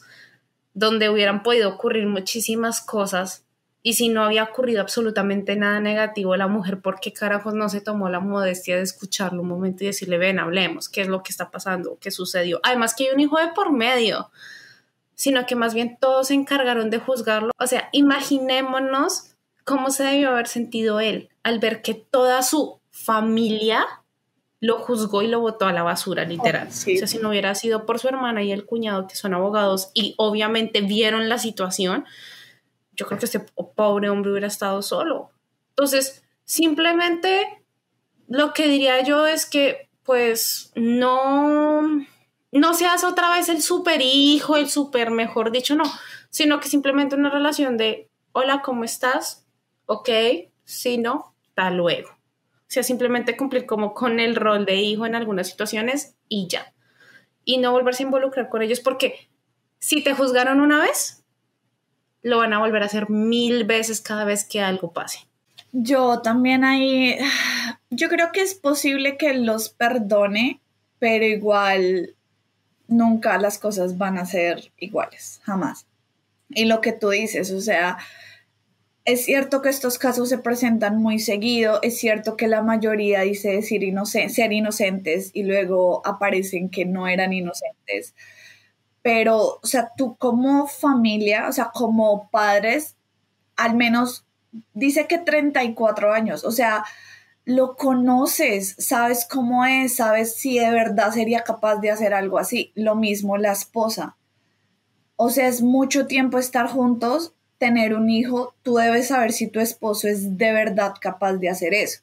[0.74, 3.45] donde hubieran podido ocurrir muchísimas cosas.
[3.86, 7.80] Y si no había ocurrido absolutamente nada negativo, la mujer, ¿por qué carajos no se
[7.80, 11.30] tomó la modestia de escucharlo un momento y decirle, ven, hablemos, qué es lo que
[11.30, 12.58] está pasando, qué sucedió?
[12.64, 14.32] Además que hay un hijo de por medio,
[15.14, 17.52] sino que más bien todos se encargaron de juzgarlo.
[17.60, 23.86] O sea, imaginémonos cómo se debió haber sentido él al ver que toda su familia
[24.58, 26.66] lo juzgó y lo botó a la basura, literal.
[26.66, 29.92] O sea, si no hubiera sido por su hermana y el cuñado, que son abogados,
[29.94, 32.04] y obviamente vieron la situación,
[32.96, 35.30] yo creo que este pobre hombre hubiera estado solo.
[35.70, 37.64] Entonces, simplemente
[38.28, 41.82] lo que diría yo es que, pues, no,
[42.50, 45.84] no seas otra vez el super hijo, el super mejor dicho, no,
[46.30, 49.46] sino que simplemente una relación de, hola, ¿cómo estás?
[49.86, 50.08] Ok,
[50.64, 52.10] si no, hasta luego.
[52.10, 56.74] O sea, simplemente cumplir como con el rol de hijo en algunas situaciones y ya.
[57.44, 59.28] Y no volverse a involucrar con ellos porque
[59.78, 61.15] si te juzgaron una vez,
[62.22, 65.20] lo van a volver a hacer mil veces cada vez que algo pase.
[65.72, 67.16] Yo también ahí,
[67.90, 70.60] yo creo que es posible que los perdone,
[70.98, 72.14] pero igual
[72.88, 75.86] nunca las cosas van a ser iguales, jamás.
[76.48, 77.98] Y lo que tú dices, o sea,
[79.04, 83.50] es cierto que estos casos se presentan muy seguido, es cierto que la mayoría dice
[83.50, 83.82] decir
[84.28, 88.14] ser inocentes y luego aparecen que no eran inocentes,
[89.06, 92.96] pero, o sea, tú como familia, o sea, como padres,
[93.54, 94.26] al menos
[94.74, 96.84] dice que 34 años, o sea,
[97.44, 102.72] lo conoces, sabes cómo es, sabes si de verdad sería capaz de hacer algo así.
[102.74, 104.16] Lo mismo la esposa.
[105.14, 109.60] O sea, es mucho tiempo estar juntos tener un hijo, tú debes saber si tu
[109.60, 112.00] esposo es de verdad capaz de hacer eso.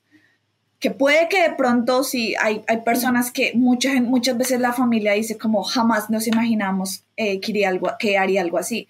[0.84, 5.14] Que puede que de pronto, si hay, hay personas que muchas, muchas veces la familia
[5.14, 8.90] dice como jamás nos imaginamos eh, que, algo, que haría algo así,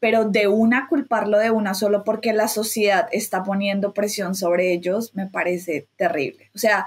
[0.00, 5.14] pero de una culparlo de una solo porque la sociedad está poniendo presión sobre ellos
[5.14, 6.48] me parece terrible.
[6.54, 6.86] O sea,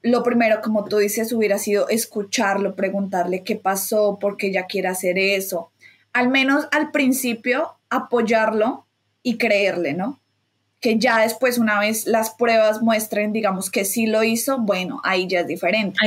[0.00, 4.88] lo primero, como tú dices, hubiera sido escucharlo, preguntarle qué pasó, por qué ella quiere
[4.88, 5.70] hacer eso.
[6.14, 8.86] Al menos al principio apoyarlo
[9.22, 10.22] y creerle, ¿no?
[10.80, 15.26] Que ya después, una vez las pruebas muestren, digamos, que sí lo hizo, bueno, ahí
[15.26, 15.98] ya es diferente.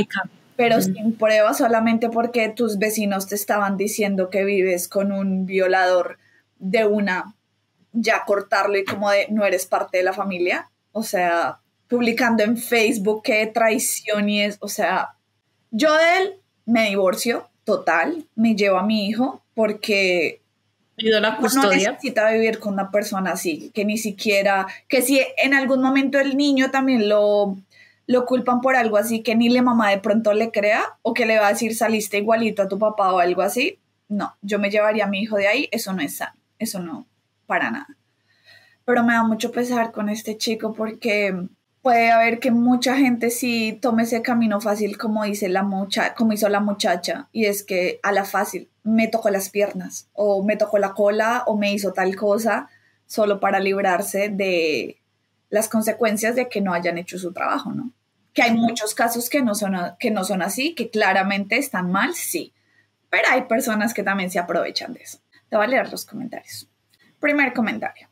[0.55, 6.17] Pero sin pruebas, solamente porque tus vecinos te estaban diciendo que vives con un violador
[6.59, 7.35] de una,
[7.93, 10.69] ya cortarlo y como de no eres parte de la familia.
[10.91, 15.15] O sea, publicando en Facebook que traición y es, o sea,
[15.71, 16.33] yo de él
[16.65, 20.41] me divorcio total, me llevo a mi hijo porque
[21.01, 21.87] la custodia.
[21.87, 26.19] No necesita vivir con una persona así, que ni siquiera, que si en algún momento
[26.19, 27.57] el niño también lo,
[28.07, 31.25] lo culpan por algo así, que ni la mamá de pronto le crea, o que
[31.25, 34.71] le va a decir saliste igualito a tu papá o algo así, no, yo me
[34.71, 37.05] llevaría a mi hijo de ahí, eso no es sano, eso no,
[37.45, 37.97] para nada.
[38.83, 41.35] Pero me da mucho pesar con este chico porque
[41.81, 46.33] puede haber que mucha gente sí tome ese camino fácil como dice la mucha, como
[46.33, 50.57] hizo la muchacha, y es que a la fácil, me tocó las piernas o me
[50.57, 52.69] tocó la cola o me hizo tal cosa
[53.05, 55.01] solo para librarse de
[55.49, 57.91] las consecuencias de que no hayan hecho su trabajo, ¿no?
[58.33, 62.13] Que hay muchos casos que no son, que no son así, que claramente están mal,
[62.13, 62.53] sí,
[63.09, 65.19] pero hay personas que también se aprovechan de eso.
[65.49, 66.69] Te voy a leer los comentarios.
[67.19, 68.07] Primer comentario.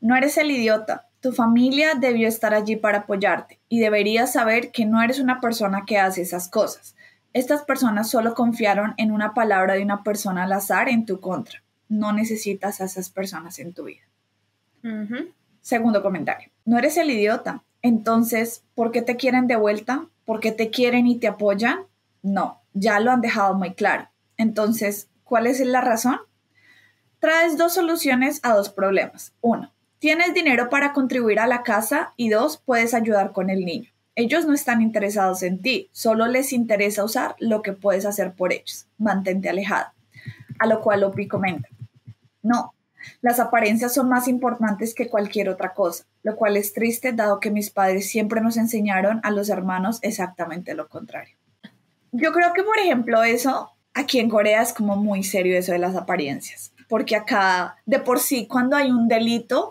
[0.00, 1.08] No eres el idiota.
[1.20, 5.84] Tu familia debió estar allí para apoyarte y deberías saber que no eres una persona
[5.86, 6.94] que hace esas cosas.
[7.34, 11.62] Estas personas solo confiaron en una palabra de una persona al azar en tu contra.
[11.86, 14.02] no necesitas a esas personas en tu vida.
[15.60, 17.62] Segundo comentario, no eres el idiota.
[17.82, 20.06] Entonces, ¿por qué te quieren de vuelta?
[20.24, 21.80] ¿Por qué te quieren y te apoyan?
[22.22, 24.08] No, ya lo han dejado muy claro.
[24.36, 26.18] Entonces, ¿cuál es la razón?
[27.18, 29.34] Traes dos soluciones a dos problemas.
[29.40, 33.90] Uno, tienes dinero para contribuir a la casa y dos, puedes ayudar con el niño.
[34.16, 38.52] Ellos no están interesados en ti, solo les interesa usar lo que puedes hacer por
[38.52, 38.86] ellos.
[38.98, 39.88] Mantente alejado.
[40.58, 41.68] A lo cual Opi comenta,
[42.42, 42.74] no,
[43.20, 47.50] las apariencias son más importantes que cualquier otra cosa, lo cual es triste dado que
[47.50, 51.36] mis padres siempre nos enseñaron a los hermanos exactamente lo contrario.
[52.12, 55.78] Yo creo que, por ejemplo, eso aquí en Corea es como muy serio eso de
[55.78, 59.70] las apariencias, porque acá de por sí cuando hay un delito,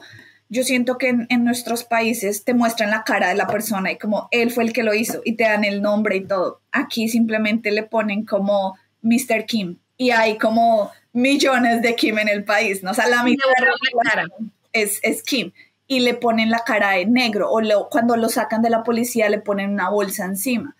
[0.50, 4.28] yo siento que en, nuestros países te muestran la cara de la persona y como
[4.32, 6.62] él fue el que lo hizo y te dan el nombre y todo.
[6.72, 9.46] Aquí simplemente le ponen como Mr.
[9.48, 12.92] Kim y hay como millones de Kim en el país, ¿no?
[12.92, 14.28] O sea, la mitad de la cara
[14.74, 15.52] es, es Kim
[15.88, 19.40] y le ponen la cara de negro o cuando lo sacan de la policía le
[19.40, 20.76] ponen una bolsa encima.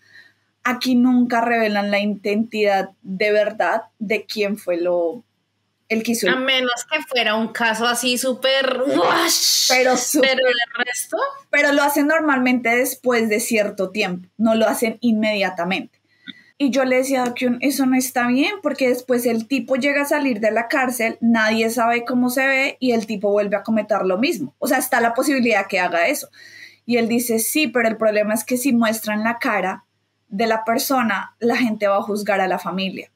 [0.62, 5.24] Aquí nunca revelan la identidad de verdad de quién fue lo
[6.28, 8.80] A menos que fuera un caso así súper
[9.68, 11.16] pero, pero el resto.
[11.50, 16.00] Pero lo hacen normalmente después de cierto tiempo, no lo hacen inmediatamente.
[16.56, 20.02] Y yo le decía a que eso no está bien porque después el tipo llega
[20.02, 23.64] a salir de la cárcel, nadie sabe cómo se ve y el tipo vuelve a
[23.64, 24.54] cometer lo mismo.
[24.58, 26.28] O sea, está la posibilidad que haga eso.
[26.86, 29.84] Y él dice, sí, pero el problema es que si muestran la cara
[30.28, 33.10] de la persona, la gente va a juzgar a la familia.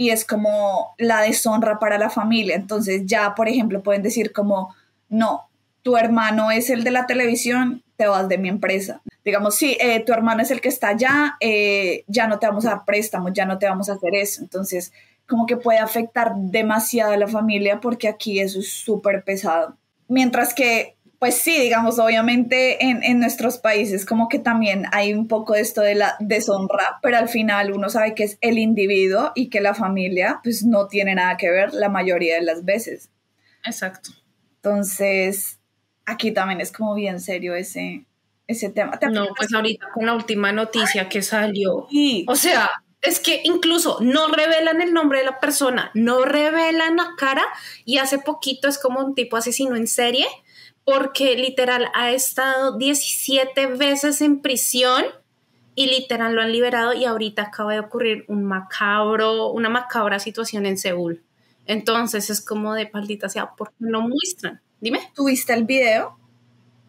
[0.00, 2.56] Y es como la deshonra para la familia.
[2.56, 4.74] Entonces ya, por ejemplo, pueden decir como,
[5.08, 5.48] no,
[5.82, 10.00] tu hermano es el de la televisión, te vas de mi empresa digamos, sí, eh,
[10.00, 13.32] tu hermano es el que está allá, eh, ya no te vamos a dar préstamos,
[13.32, 14.42] ya no te vamos a hacer eso.
[14.42, 14.92] Entonces,
[15.26, 19.76] como que puede afectar demasiado a la familia porque aquí eso es súper pesado.
[20.08, 25.28] Mientras que, pues sí, digamos, obviamente en, en, nuestros países como que también hay un
[25.28, 29.30] poco de esto de la deshonra, pero al final uno sabe que es el individuo
[29.34, 33.10] y que la familia pues no tiene nada que ver la mayoría de las veces.
[33.66, 34.12] Exacto.
[34.56, 35.60] Entonces,
[36.06, 38.06] aquí también es como bien serio ese,
[38.46, 38.98] ese tema.
[39.12, 41.86] No, pues ahorita con la última noticia que salió.
[42.28, 42.70] O sea,
[43.02, 47.44] es que incluso no revelan el nombre de la persona, no revelan la cara
[47.84, 50.26] y hace poquito es como un tipo asesino en serie
[50.84, 55.04] porque literal ha estado 17 veces en prisión
[55.74, 60.66] y literal lo han liberado y ahorita acaba de ocurrir un macabro, una macabra situación
[60.66, 61.22] en Seúl.
[61.66, 64.60] Entonces es como de paldita sea, ¿por qué no muestran?
[64.80, 65.00] Dime.
[65.14, 66.18] ¿Tuviste el video?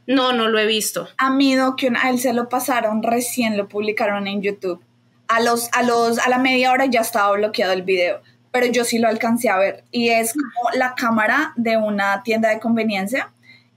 [0.07, 1.07] No, no lo he visto.
[1.17, 4.83] A mí que a él se lo pasaron, recién lo publicaron en YouTube.
[5.27, 8.83] A, los, a, los, a la media hora ya estaba bloqueado el video, pero yo
[8.83, 9.83] sí lo alcancé a ver.
[9.91, 13.31] Y es como la cámara de una tienda de conveniencia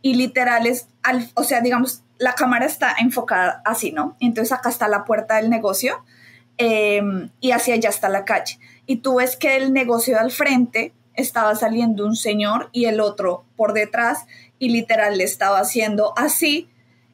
[0.05, 4.19] y literal es, al, o sea, digamos, la cámara está enfocada así, ¿no?
[4.21, 6.05] Entonces acá está la puerta del negocio
[6.59, 8.59] em, y hacia allá está la calle.
[8.85, 13.47] Y tú ves que el negocio al frente estaba saliendo un señor y el otro
[13.57, 14.27] por detrás
[14.59, 16.69] y literal le estaba haciendo así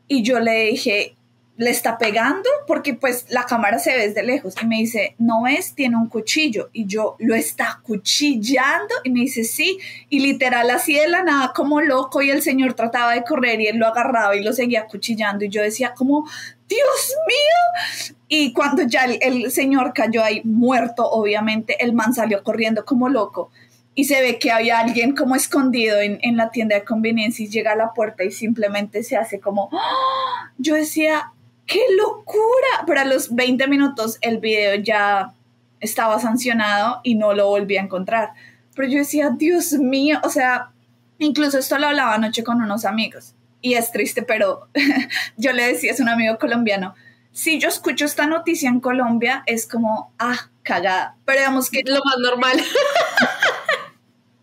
[0.09, 1.15] y yo le dije,
[1.61, 2.49] ¿le está pegando?
[2.67, 6.09] Porque pues la cámara se ve desde lejos y me dice, no es, tiene un
[6.09, 11.23] cuchillo y yo lo está cuchillando y me dice, sí, y literal así de la
[11.23, 14.55] nada como loco y el señor trataba de correr y él lo agarraba y lo
[14.55, 16.27] seguía cuchillando y yo decía como,
[16.67, 18.17] Dios mío.
[18.29, 23.51] Y cuando ya el, señor cayó ahí muerto, obviamente, el man salió corriendo como loco
[23.95, 27.73] y se ve que había alguien como escondido en, la tienda de conveniencia y llega
[27.73, 30.53] a la puerta y simplemente se hace como, ¡Ah!".
[30.57, 31.33] yo decía,
[31.71, 35.33] qué locura, pero a los 20 minutos el video ya
[35.79, 38.33] estaba sancionado y no lo volví a encontrar.
[38.75, 40.73] Pero yo decía, Dios mío, o sea,
[41.19, 44.67] incluso esto lo hablaba anoche con unos amigos y es triste, pero
[45.37, 46.95] yo le decía, es un amigo colombiano,
[47.33, 51.83] si yo escucho esta noticia en Colombia es como, ah, cagada, pero digamos que...
[51.87, 52.61] Lo más normal.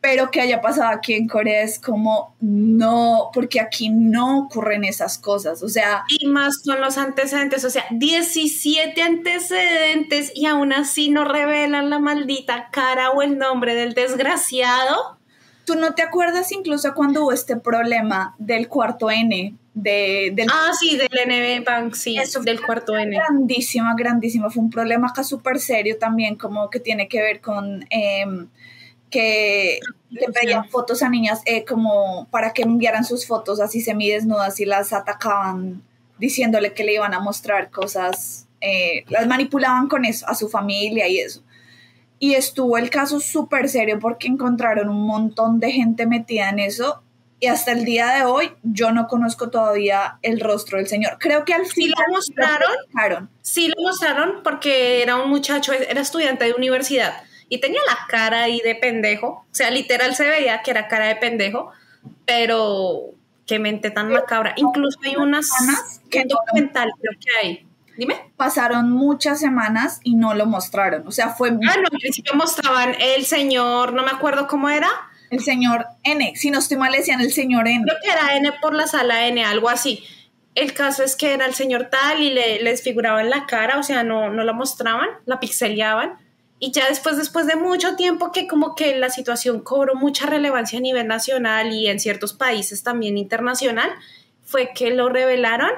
[0.02, 5.18] pero que haya pasado aquí en Corea es como no, porque aquí no ocurren esas
[5.18, 6.04] cosas, o sea...
[6.08, 12.00] Y más con los antecedentes, o sea, 17 antecedentes y aún así no revelan la
[12.00, 15.18] maldita cara o el nombre del desgraciado.
[15.66, 19.56] ¿Tú no te acuerdas incluso cuando hubo este problema del cuarto N?
[19.74, 23.16] De, del, ah, sí, del NB Bank, sí, Eso del cuarto N.
[23.16, 24.50] Grandísima, grandísima.
[24.50, 27.86] Fue un problema acá súper serio también, como que tiene que ver con...
[27.90, 28.48] Em,
[29.10, 29.80] que
[30.10, 34.66] le pedían fotos a niñas eh, como para que enviaran sus fotos así semidesnudas y
[34.66, 35.84] las atacaban
[36.18, 41.08] diciéndole que le iban a mostrar cosas, eh, las manipulaban con eso, a su familia
[41.08, 41.44] y eso.
[42.20, 47.04] y estuvo el caso súper serio porque encontraron un montón de gente metida en eso
[47.40, 51.18] y hasta el día de hoy yo no conozco todavía el rostro del señor.
[51.20, 51.94] Creo que al final...
[51.94, 53.30] ¿Sí lo mostraron?
[53.44, 57.14] sí lo mostraron porque era un muchacho, era estudiante de universidad
[57.50, 59.28] y tenía la cara ahí de pendejo.
[59.28, 61.72] O sea, literal se veía que era cara de pendejo,
[62.26, 63.14] pero
[63.46, 64.54] qué mente tan macabra.
[64.58, 65.50] Incluso hay unas
[66.10, 67.68] que documental creo que hay.
[67.98, 68.32] Dime.
[68.36, 71.08] Pasaron muchas semanas y no lo mostraron.
[71.08, 71.50] O sea, fue.
[71.50, 74.90] Ah, no, al principio mostraban el señor, no me acuerdo cómo era.
[75.30, 76.34] El señor N.
[76.36, 77.84] Si no estoy mal, decían el señor N.
[77.84, 80.04] Creo que era N por la sala N, algo así.
[80.56, 83.84] El caso es que era el señor tal y le, les figuraban la cara, o
[83.84, 86.18] sea, no, no la mostraban, la pixeleaban
[86.60, 90.80] y ya después, después de mucho tiempo que como que la situación cobró mucha relevancia
[90.80, 93.90] a nivel nacional y en ciertos países también internacional,
[94.44, 95.70] fue que lo revelaron,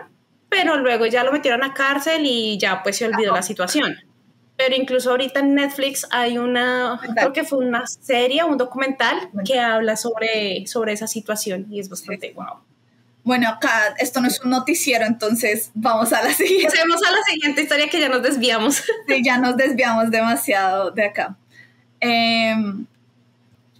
[0.47, 3.97] pero luego ya lo metieron a cárcel y ya pues se olvidó la situación.
[4.55, 9.59] Pero incluso ahorita en Netflix hay una, creo que fue una serie, un documental que
[9.59, 12.59] habla sobre, sobre esa situación y es bastante wow.
[13.23, 16.77] Bueno, acá esto no es un noticiero, entonces vamos a la siguiente.
[16.79, 18.83] Vamos a la siguiente historia que ya nos desviamos.
[19.07, 21.35] Sí, ya nos desviamos demasiado de acá.
[21.99, 22.85] Em,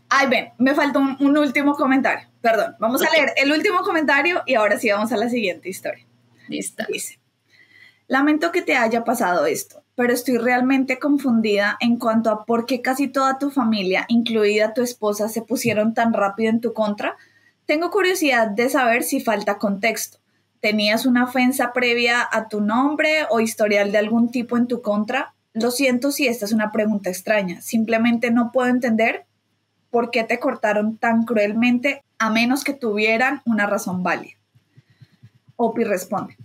[0.10, 2.28] ay, ven, me faltó un, último comentario.
[2.42, 6.06] Perdón, vamos a leer el último comentario y ahora sí vamos a la siguiente historia.
[6.48, 6.84] Listo.
[6.92, 7.20] Dice,
[8.08, 12.82] lamento que te haya pasado esto, pero estoy realmente confundida en cuanto a por qué
[12.82, 17.18] casi toda tu familia, incluida tu esposa, se pusieron tan rápido en tu contra
[17.70, 20.18] tengo curiosidad de saber si falta contexto.
[20.60, 25.36] ¿Tenías una ofensa previa a tu nombre o historial de algún tipo en tu contra?
[25.54, 27.62] Lo siento si esta es una pregunta extraña.
[27.62, 29.28] Simplemente no puedo entender
[29.92, 34.34] por qué te cortaron tan cruelmente a menos que tuvieran una razón válida.
[35.56, 36.38] Opi responde,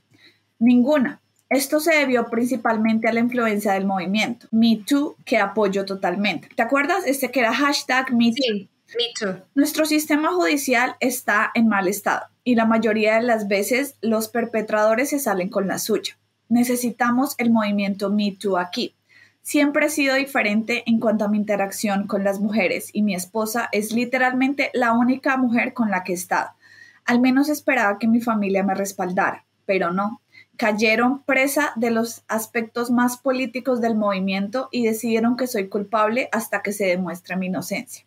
[0.58, 1.22] ninguna.
[1.48, 6.50] Esto se debió principalmente a la influencia del movimiento Me Too, que apoyo totalmente.
[6.54, 7.06] ¿Te acuerdas?
[7.06, 8.73] Este que era hashtag Me Too.
[9.54, 15.10] Nuestro sistema judicial está en mal estado y la mayoría de las veces los perpetradores
[15.10, 16.16] se salen con la suya.
[16.48, 18.94] Necesitamos el movimiento Me Too aquí.
[19.42, 23.68] Siempre he sido diferente en cuanto a mi interacción con las mujeres y mi esposa
[23.72, 26.50] es literalmente la única mujer con la que he estado.
[27.04, 30.20] Al menos esperaba que mi familia me respaldara, pero no.
[30.56, 36.62] Cayeron presa de los aspectos más políticos del movimiento y decidieron que soy culpable hasta
[36.62, 38.06] que se demuestre mi inocencia.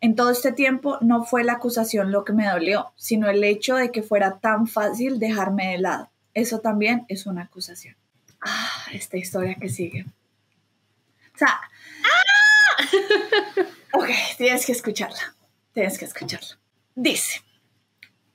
[0.00, 3.74] En todo este tiempo no fue la acusación lo que me dolió, sino el hecho
[3.74, 6.10] de que fuera tan fácil dejarme de lado.
[6.34, 7.96] Eso también es una acusación.
[8.40, 10.06] Ah, esta historia que sigue.
[11.34, 12.78] O sea, ¡ah!
[13.94, 15.34] ok, tienes que escucharla.
[15.72, 16.58] Tienes que escucharla.
[16.94, 17.42] Dice,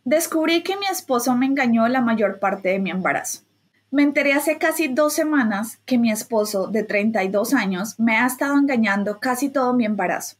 [0.03, 3.41] descubrí que mi esposo me engañó la mayor parte de mi embarazo.
[3.89, 8.57] Me enteré hace casi dos semanas que mi esposo, de 32 años, me ha estado
[8.57, 10.35] engañando casi todo mi embarazo.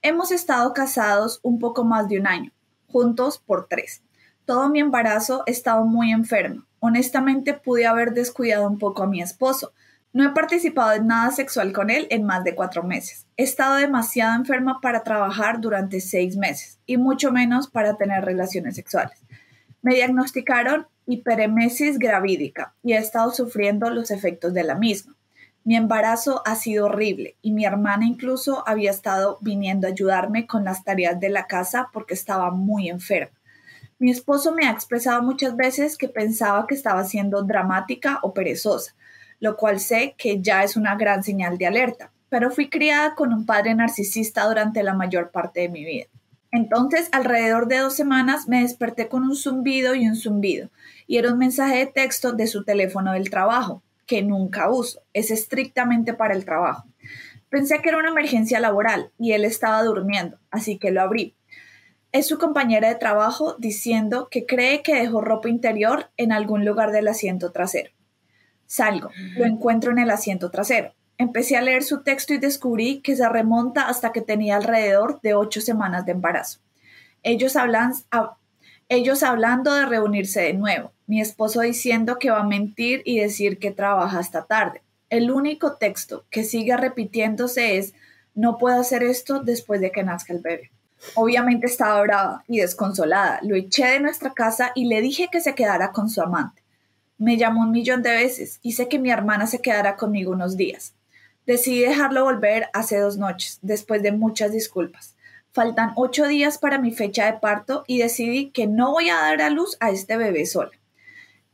[0.00, 2.52] Hemos estado casados un poco más de un año,
[2.86, 4.04] juntos por tres.
[4.44, 6.66] Todo mi embarazo he estado muy enfermo.
[6.78, 9.72] Honestamente pude haber descuidado un poco a mi esposo.
[10.12, 13.26] No he participado en nada sexual con él en más de cuatro meses.
[13.36, 18.76] He estado demasiado enferma para trabajar durante seis meses y mucho menos para tener relaciones
[18.76, 19.20] sexuales.
[19.82, 25.17] Me diagnosticaron hiperemesis gravídica y he estado sufriendo los efectos de la misma.
[25.68, 30.64] Mi embarazo ha sido horrible y mi hermana incluso había estado viniendo a ayudarme con
[30.64, 33.36] las tareas de la casa porque estaba muy enferma.
[33.98, 38.94] Mi esposo me ha expresado muchas veces que pensaba que estaba siendo dramática o perezosa,
[39.40, 43.34] lo cual sé que ya es una gran señal de alerta, pero fui criada con
[43.34, 46.06] un padre narcisista durante la mayor parte de mi vida.
[46.50, 50.70] Entonces, alrededor de dos semanas me desperté con un zumbido y un zumbido,
[51.06, 55.02] y era un mensaje de texto de su teléfono del trabajo que nunca uso.
[55.12, 56.88] Es estrictamente para el trabajo.
[57.48, 61.36] Pensé que era una emergencia laboral y él estaba durmiendo, así que lo abrí.
[62.10, 66.90] Es su compañera de trabajo diciendo que cree que dejó ropa interior en algún lugar
[66.90, 67.92] del asiento trasero.
[68.66, 70.94] Salgo, lo encuentro en el asiento trasero.
[71.18, 75.34] Empecé a leer su texto y descubrí que se remonta hasta que tenía alrededor de
[75.34, 76.60] ocho semanas de embarazo.
[77.22, 77.92] Ellos hablan,
[78.88, 83.58] ellos hablando de reunirse de nuevo, mi esposo diciendo que va a mentir y decir
[83.58, 84.82] que trabaja hasta tarde.
[85.08, 87.94] El único texto que sigue repitiéndose es
[88.34, 90.70] no puedo hacer esto después de que nazca el bebé.
[91.14, 93.40] Obviamente estaba brava y desconsolada.
[93.42, 96.62] Lo eché de nuestra casa y le dije que se quedara con su amante.
[97.16, 98.60] Me llamó un millón de veces.
[98.62, 100.92] Hice que mi hermana se quedara conmigo unos días.
[101.46, 105.16] Decidí dejarlo volver hace dos noches, después de muchas disculpas.
[105.52, 109.40] Faltan ocho días para mi fecha de parto y decidí que no voy a dar
[109.40, 110.72] a luz a este bebé sola.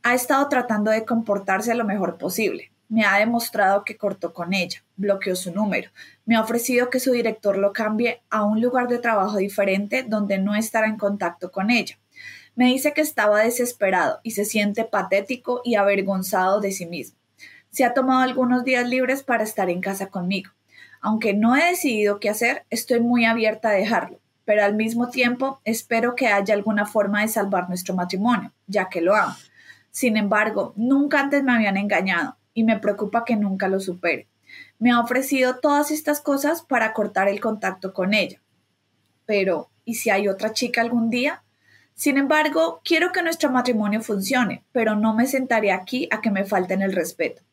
[0.07, 2.71] Ha estado tratando de comportarse lo mejor posible.
[2.89, 5.89] me ha demostrado que cortó con ella, bloqueó su número,
[6.25, 10.37] me ha ofrecido que su director lo cambie a un lugar de trabajo diferente donde
[10.37, 11.97] no estará en contacto con ella.
[12.53, 17.17] Me dice que estaba desesperado y se siente patético y avergonzado de sí mismo.
[17.71, 20.51] Se ha tomado algunos días libres para estar en casa conmigo.
[21.01, 25.61] Aunque no he decidido qué hacer, estoy muy abierta a dejarlo, pero al mismo tiempo
[25.63, 29.33] espero que haya alguna forma de salvar nuestro matrimonio, ya que lo amo.
[29.95, 34.27] Sin embargo, nunca antes me habían engañado y me preocupa que nunca lo supere.
[34.77, 38.41] Me ha ofrecido todas estas cosas para cortar el contacto con ella.
[39.25, 41.43] Pero, ¿y si hay otra chica algún día?
[41.93, 46.43] Sin embargo, quiero que nuestro matrimonio funcione, pero no me sentaré aquí a que me
[46.43, 47.43] falten el respeto.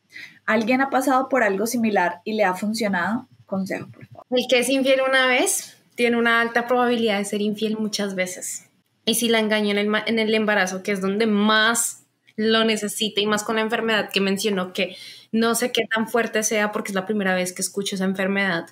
[0.45, 3.29] ¿Alguien ha pasado por algo similar y le ha funcionado?
[3.45, 4.25] Consejo, por favor.
[4.31, 8.69] El que es infiel una vez tiene una alta probabilidad de ser infiel muchas veces.
[9.05, 12.02] Y si la engañó en el, en el embarazo, que es donde más
[12.35, 14.95] lo necesita y más con la enfermedad que mencionó, que
[15.31, 18.67] no sé qué tan fuerte sea porque es la primera vez que escucho esa enfermedad,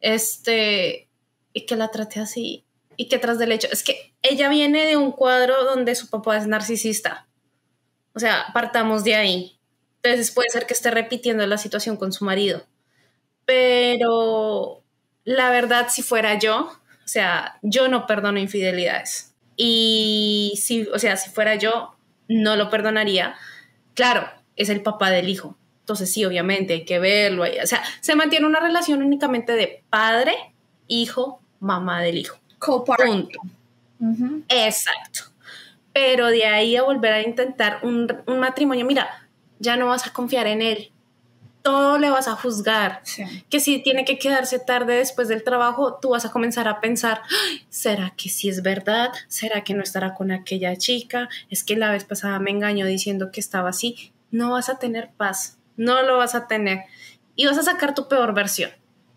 [0.00, 1.08] este,
[1.52, 2.64] y que la trate así,
[2.96, 6.36] y que tras del hecho, es que ella viene de un cuadro donde su papá
[6.36, 7.28] es narcisista.
[8.14, 9.60] O sea, partamos de ahí.
[10.02, 12.66] Entonces puede ser que esté repitiendo la situación con su marido.
[13.44, 14.82] Pero
[15.24, 16.72] la verdad, si fuera yo,
[17.04, 19.34] o sea, yo no perdono infidelidades.
[19.56, 21.95] Y si, o sea, si fuera yo,
[22.28, 23.34] no lo perdonaría.
[23.94, 25.56] Claro, es el papá del hijo.
[25.80, 27.44] Entonces sí, obviamente hay que verlo.
[27.44, 30.34] O sea, se mantiene una relación únicamente de padre,
[30.88, 32.38] hijo, mamá del hijo.
[32.58, 33.40] Punto.
[34.48, 35.20] Exacto.
[35.92, 38.08] Pero de ahí a volver a intentar un,
[38.38, 40.92] matrimonio, mira, ya no vas a confiar en él.
[41.66, 43.02] Todo le vas a juzgar.
[43.50, 47.22] Que si tiene que quedarse tarde después del trabajo, tú vas a comenzar a pensar,
[47.70, 49.10] ¿será que sí es verdad?
[49.26, 51.28] ¿Será que no estará con aquella chica?
[51.50, 54.12] Es que la vez pasada me engañó diciendo que estaba así.
[54.30, 55.58] No vas a tener paz.
[55.76, 56.84] No lo vas a tener.
[57.34, 58.70] Y vas a sacar tu peor versión.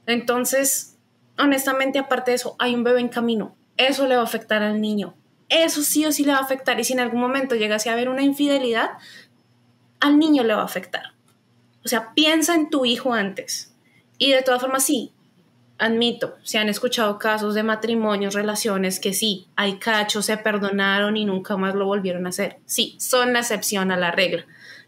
[0.07, 0.97] Entonces,
[1.37, 3.55] honestamente, aparte de eso, hay un bebé en camino.
[3.77, 5.13] Eso le va a afectar al niño.
[5.49, 6.79] Eso sí o sí le va a afectar.
[6.79, 8.89] Y si en algún momento llegase a haber una infidelidad,
[9.99, 11.18] al niño le va a afectar.
[11.83, 13.73] O sea, piensa en tu hijo antes.
[14.17, 15.13] Y de todas formas, sí,
[15.77, 21.25] admito, se han escuchado casos de matrimonios, relaciones que sí, hay cachos, se perdonaron y
[21.25, 22.57] nunca más lo volvieron a hacer.
[22.65, 24.45] Sí, son la excepción a la regla.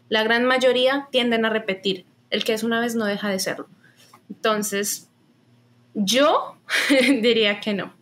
[0.08, 2.04] La gran mayoría tienden a repetir.
[2.30, 3.68] El que es una vez no deja de serlo.
[4.30, 5.08] Entonces,
[5.94, 6.56] yo
[6.90, 7.94] diría que no,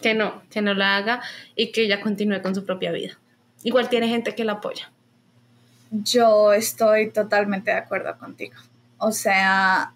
[0.00, 1.22] que no, que no la haga
[1.56, 3.18] y que ella continúe con su propia vida.
[3.64, 4.91] Igual tiene gente que la apoya.
[5.92, 8.54] Yo estoy totalmente de acuerdo contigo.
[8.98, 9.92] O sea,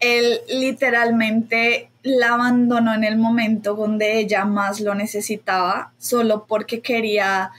[0.00, 7.50] él literalmente la abandonó en el momento donde ella más lo necesitaba, solo porque quería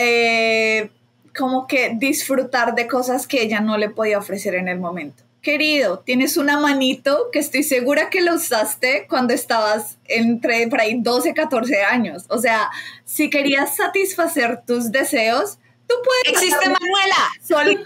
[0.00, 0.90] eh,
[1.36, 6.00] como que disfrutar de cosas que ella no le podía ofrecer en el momento querido,
[6.00, 11.34] tienes una manito que estoy segura que lo usaste cuando estabas entre por ahí 12,
[11.34, 12.24] 14 años.
[12.28, 12.70] O sea,
[13.04, 15.58] si querías satisfacer tus deseos,
[15.90, 16.42] tú puedes...
[16.42, 17.76] Existe Manuela.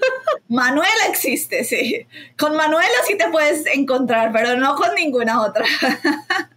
[0.49, 2.07] Manuela existe, sí.
[2.39, 5.65] Con Manuela sí te puedes encontrar, pero no con ninguna otra.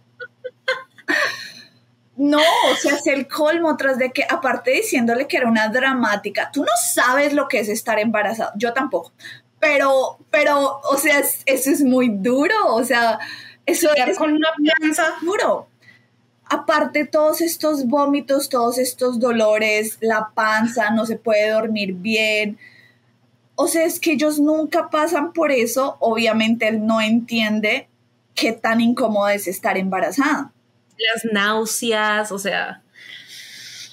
[2.20, 6.50] No, o sea, es el colmo tras de que, aparte diciéndole que era una dramática,
[6.52, 9.12] tú no sabes lo que es estar embarazado, yo tampoco,
[9.60, 13.20] pero, pero, o sea, eso es muy duro, o sea,
[13.64, 14.48] eso es con una
[14.80, 15.67] panza duro.
[16.50, 22.58] Aparte, todos estos vómitos, todos estos dolores, la panza, no se puede dormir bien.
[23.54, 25.96] O sea, es que ellos nunca pasan por eso.
[26.00, 27.88] Obviamente, él no entiende
[28.34, 30.52] qué tan incómodo es estar embarazada.
[30.96, 32.82] Las náuseas, o sea.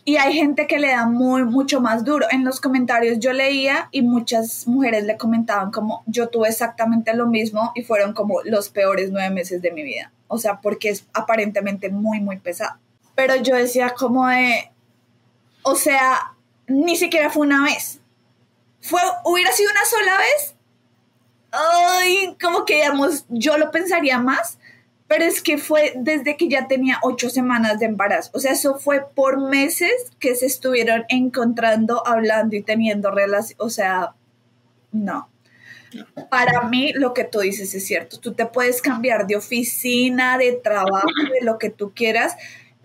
[0.07, 2.27] Y hay gente que le da muy, mucho más duro.
[2.29, 7.25] En los comentarios yo leía y muchas mujeres le comentaban como yo tuve exactamente lo
[7.25, 10.11] mismo y fueron como los peores nueve meses de mi vida.
[10.27, 12.79] O sea, porque es aparentemente muy, muy pesado.
[13.15, 14.71] Pero yo decía como de,
[15.63, 16.33] o sea,
[16.67, 18.01] ni siquiera fue una vez.
[18.81, 20.55] Fue, hubiera sido una sola vez.
[21.51, 24.57] Ay, como que digamos, yo lo pensaría más
[25.07, 28.31] pero es que fue desde que ya tenía ocho semanas de embarazo.
[28.33, 33.55] O sea, eso fue por meses que se estuvieron encontrando, hablando y teniendo relaciones.
[33.59, 34.15] O sea,
[34.91, 35.29] no.
[36.29, 38.19] Para mí lo que tú dices es cierto.
[38.19, 42.35] Tú te puedes cambiar de oficina, de trabajo, de lo que tú quieras.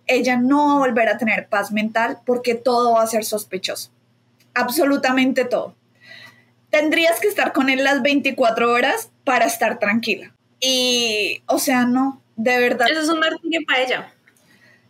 [0.06, 3.90] Ella no va a volver a tener paz mental porque todo va a ser sospechoso.
[4.54, 5.74] Absolutamente todo.
[6.70, 10.34] Tendrías que estar con él las 24 horas para estar tranquila.
[10.60, 12.86] Y, o sea, no, de verdad.
[12.90, 14.14] Eso es un martirio para ella.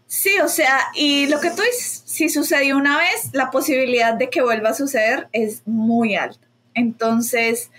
[0.06, 4.28] Sí, o sea, y lo que tú dices, si sucedió una vez, la posibilidad de
[4.28, 6.48] que vuelva a suceder es muy alta.
[6.74, 7.70] Entonces,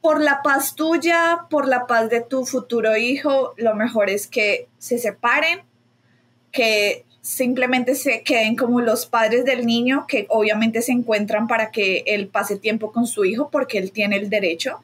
[0.00, 4.68] por la paz tuya, por la paz de tu futuro hijo, lo mejor es que
[4.78, 5.60] se separen,
[6.52, 12.02] que simplemente se queden como los padres del niño, que obviamente se encuentran para que
[12.06, 14.80] él pase tiempo con su hijo porque él tiene el derecho.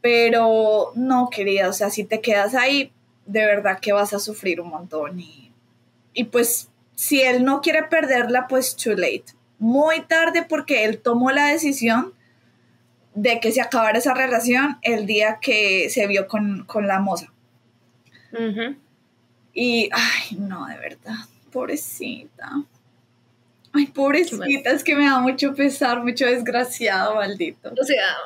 [0.00, 2.92] Pero no, querida, o sea, si te quedas ahí,
[3.26, 5.20] de verdad que vas a sufrir un montón.
[5.20, 5.52] Y,
[6.12, 9.26] y pues si él no quiere perderla, pues too late.
[9.58, 12.14] Muy tarde porque él tomó la decisión
[13.14, 17.32] de que se acabara esa relación el día que se vio con, la moza.
[19.52, 21.16] Y, ay, no, de verdad,
[21.50, 22.62] pobrecita.
[23.72, 27.72] Ay, pobrecita, es que me da mucho pesar, mucho desgraciado, maldito.
[27.80, 28.16] O sea,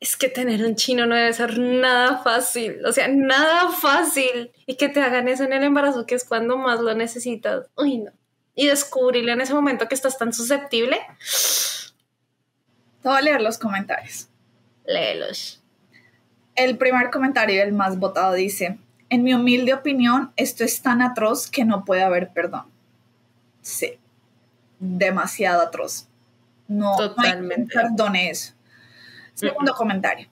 [0.00, 4.50] es que tener un chino no debe ser nada fácil, o sea, nada fácil.
[4.66, 7.66] Y que te hagan eso en el embarazo, que es cuando más lo necesitas.
[7.76, 8.12] Uy, no.
[8.54, 10.98] Y descubrirlo en ese momento que estás tan susceptible.
[13.06, 14.28] Te voy a leer los comentarios.
[14.84, 15.62] Léelos.
[16.56, 18.80] El primer comentario, el más votado, dice:
[19.10, 22.64] En mi humilde opinión, esto es tan atroz que no puede haber perdón.
[23.62, 24.00] Sí,
[24.80, 26.08] demasiado atroz.
[26.66, 27.76] No, Totalmente.
[27.96, 28.54] no hay eso.
[29.34, 30.26] Segundo comentario.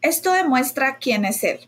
[0.00, 1.60] Esto demuestra quién es él.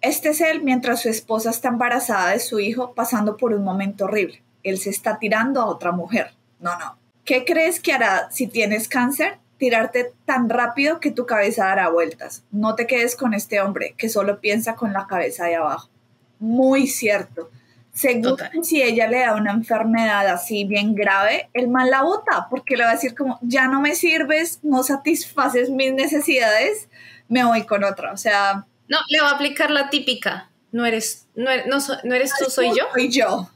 [0.00, 4.06] Este es él mientras su esposa está embarazada de su hijo pasando por un momento
[4.06, 4.42] horrible.
[4.64, 6.34] Él se está tirando a otra mujer.
[6.58, 6.98] No, no.
[7.24, 9.38] ¿Qué crees que hará si tienes cáncer?
[9.58, 12.44] Tirarte tan rápido que tu cabeza dará vueltas.
[12.50, 15.90] No te quedes con este hombre que solo piensa con la cabeza de abajo.
[16.38, 17.50] Muy cierto.
[17.92, 22.76] Seguro si ella le da una enfermedad así bien grave, el mal la bota, porque
[22.76, 26.88] le va a decir como, ya no me sirves, no satisfaces mis necesidades,
[27.28, 28.12] me voy con otra.
[28.12, 28.66] O sea...
[28.88, 30.48] No, le va a aplicar la típica.
[30.70, 32.84] No eres, no eres, no, eres tú, soy yo.
[32.92, 33.50] Soy yo.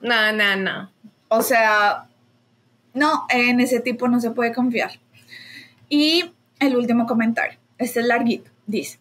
[0.00, 0.90] No, no, no.
[1.28, 2.06] O sea,
[2.94, 4.92] no, en ese tipo no se puede confiar.
[5.88, 8.98] Y el último comentario, este es larguito, dice,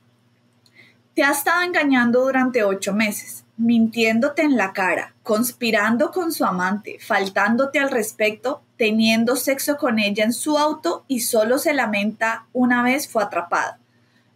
[1.13, 6.97] te ha estado engañando durante ocho meses mintiéndote en la cara, conspirando con su amante,
[6.99, 12.83] faltándote al respecto, teniendo sexo con ella en su auto y solo se lamenta una
[12.83, 13.75] vez fue atrapado.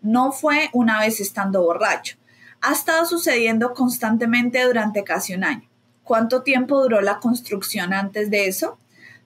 [0.02, 2.18] No fue una vez estando borracho.
[2.62, 5.68] Ha estado sucediendo constantemente durante casi un año.
[6.04, 8.78] ¿Cuánto tiempo duró la construcción antes de eso?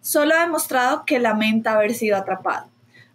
[0.02, 2.68] Solo ha demostrado que lamenta haber sido atrapado.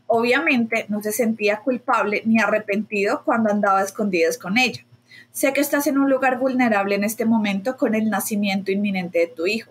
[0.07, 4.85] Obviamente no se sentía culpable ni arrepentido cuando andaba escondidas con ella
[5.37, 9.27] Sé que estás en un lugar vulnerable en este momento con el nacimiento inminente de
[9.27, 9.71] tu hijo,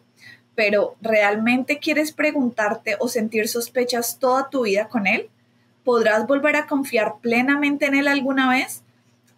[0.54, 5.28] pero ¿realmente quieres preguntarte o sentir sospechas toda tu vida con él?
[5.84, 8.84] ¿Podrás volver a confiar plenamente en él alguna vez?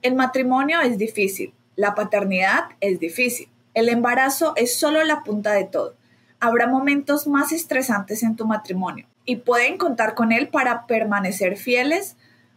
[0.01, 5.63] El matrimonio es difícil, la paternidad es difícil, el embarazo es solo la punta de
[5.63, 5.95] todo.
[6.39, 12.15] Habrá momentos más estresantes en tu matrimonio y pueden contar con él para permanecer fieles.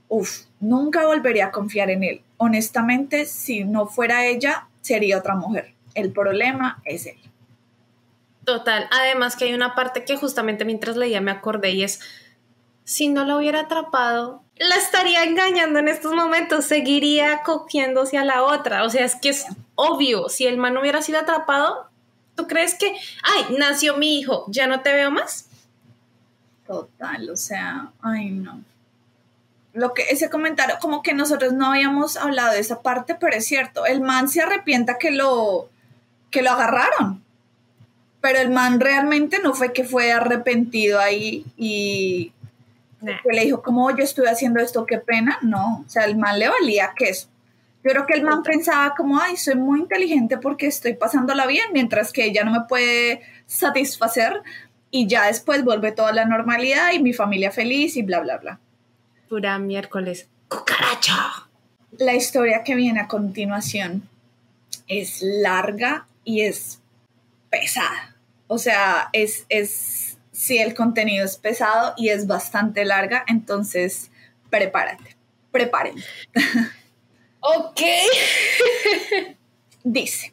[0.08, 5.74] Uf, nunca volvería a confiar en él honestamente, si no fuera ella, sería otra mujer.
[5.94, 7.18] El problema es él.
[8.46, 8.88] Total.
[8.90, 12.00] Además que hay una parte que justamente mientras leía me acordé y es,
[12.84, 18.42] si no lo hubiera atrapado, la estaría engañando en estos momentos, seguiría cogiéndose a la
[18.42, 18.84] otra.
[18.84, 21.89] O sea, es que es obvio, si el man hubiera sido atrapado,
[22.34, 25.46] ¿tú crees que, ay, nació mi hijo, ya no te veo más?
[26.66, 28.62] Total, o sea, ay no
[29.72, 33.46] lo que ese comentario, como que nosotros no habíamos hablado de esa parte, pero es
[33.46, 35.68] cierto, el man se arrepienta que lo,
[36.30, 37.22] que lo agarraron,
[38.20, 42.32] pero el man realmente no fue que fue arrepentido ahí y
[43.00, 46.38] que le dijo como yo estuve haciendo esto, qué pena, no, o sea, el man
[46.38, 47.28] le valía queso.
[47.82, 51.66] Yo creo que el man pensaba como, ay, soy muy inteligente porque estoy pasándola bien,
[51.72, 54.42] mientras que ella no me puede satisfacer
[54.90, 58.60] y ya después vuelve toda la normalidad y mi familia feliz y bla, bla, bla
[59.30, 60.28] pura miércoles.
[60.48, 61.48] ¡Cucaracha!
[61.92, 64.08] La historia que viene a continuación
[64.88, 66.80] es larga y es
[67.48, 68.16] pesada.
[68.48, 74.10] O sea, es, es, sí, el contenido es pesado y es bastante larga, entonces
[74.50, 75.16] prepárate,
[75.52, 76.04] prepárense.
[77.40, 77.80] Ok.
[79.84, 80.32] Dice,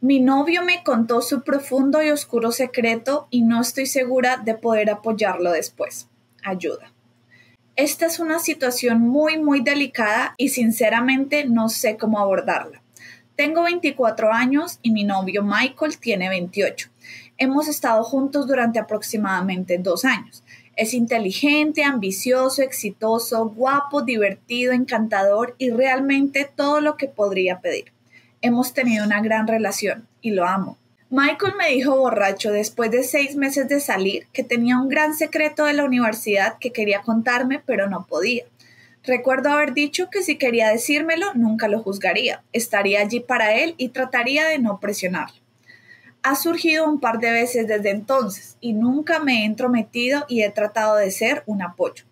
[0.00, 4.90] mi novio me contó su profundo y oscuro secreto y no estoy segura de poder
[4.90, 6.08] apoyarlo después.
[6.42, 6.92] Ayuda.
[7.76, 12.82] Esta es una situación muy, muy delicada y sinceramente no sé cómo abordarla.
[13.36, 16.88] Tengo 24 años y mi novio Michael tiene 28.
[17.38, 20.42] Hemos estado juntos durante aproximadamente dos años.
[20.76, 27.92] Es inteligente, ambicioso, exitoso, guapo, divertido, encantador y realmente todo lo que podría pedir.
[28.42, 30.76] Hemos tenido una gran relación y lo amo.
[31.08, 35.64] Michael me dijo borracho después de seis meses de salir que tenía un gran secreto
[35.64, 38.44] de la universidad que quería contarme, pero no podía.
[39.02, 43.90] Recuerdo haber dicho que si quería decírmelo, nunca lo juzgaría, estaría allí para él y
[43.90, 45.45] trataría de no presionarlo.
[46.28, 50.50] Ha surgido un par de veces desde entonces y nunca me he entrometido y he
[50.50, 52.04] tratado de ser un apoyo,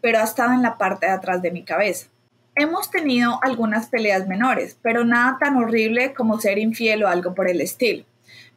[0.00, 2.08] pero ha estado en la parte de atrás de mi cabeza.
[2.56, 7.48] Hemos tenido algunas peleas menores, pero nada tan horrible como ser infiel o algo por
[7.48, 8.04] el estilo.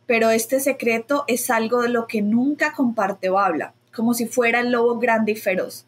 [0.08, 4.62] Pero este secreto es algo de lo que nunca comparte o habla, como si fuera
[4.62, 5.86] el lobo grande y feroz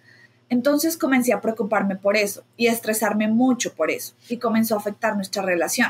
[0.49, 4.79] entonces comencé a preocuparme por eso y a estresarme mucho por eso y comenzó a
[4.79, 5.89] afectar nuestra relación.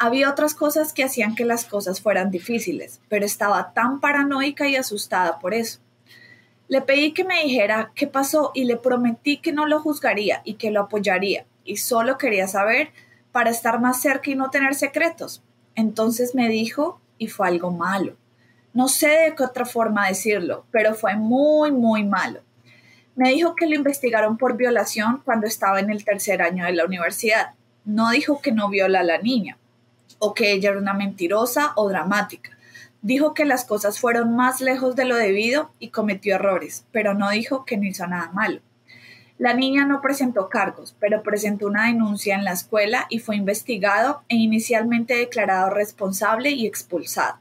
[0.00, 4.76] Había otras cosas que hacían que las cosas fueran difíciles, pero estaba tan paranoica y
[4.76, 5.80] asustada por eso.
[6.68, 10.54] Le pedí que me dijera qué pasó y le prometí que no lo juzgaría y
[10.54, 12.90] que lo apoyaría y solo quería saber
[13.32, 15.42] para estar más cerca y no tener secretos.
[15.74, 18.14] Entonces me dijo y fue algo malo.
[18.74, 22.42] No sé de qué otra forma decirlo, pero fue muy, muy malo.
[23.16, 26.84] Me dijo que lo investigaron por violación cuando estaba en el tercer año de la
[26.84, 27.54] universidad.
[27.84, 29.58] No dijo que no viola a la niña
[30.18, 32.56] o que ella era una mentirosa o dramática.
[33.02, 37.30] Dijo que las cosas fueron más lejos de lo debido y cometió errores, pero no
[37.30, 38.60] dijo que no hizo nada malo.
[39.38, 44.22] La niña no presentó cargos, pero presentó una denuncia en la escuela y fue investigado
[44.28, 47.38] e inicialmente declarado responsable y expulsado.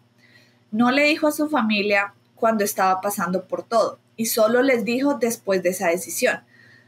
[0.69, 5.15] No le dijo a su familia cuando estaba pasando por todo y solo les dijo
[5.15, 6.41] después de esa decisión.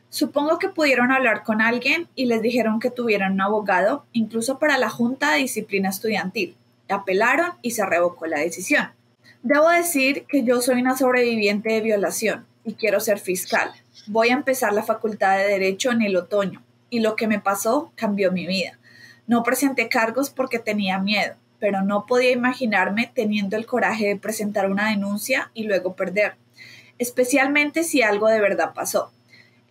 [0.10, 4.78] Supongo que pudieron hablar con alguien y les dijeron que tuvieran un abogado, incluso para
[4.78, 6.56] la Junta de Disciplina Estudiantil.
[6.90, 8.90] Apelaron y se revocó la decisión.
[9.44, 13.72] Debo decir que yo soy una sobreviviente de violación y quiero ser fiscal.
[14.08, 17.92] Voy a empezar la facultad de Derecho en el otoño y lo que me pasó
[17.96, 18.80] cambió mi vida.
[19.28, 24.72] No presenté cargos porque tenía miedo, pero no podía imaginarme teniendo el coraje de presentar
[24.72, 26.34] una denuncia y luego perder
[27.00, 29.12] especialmente si algo de verdad pasó.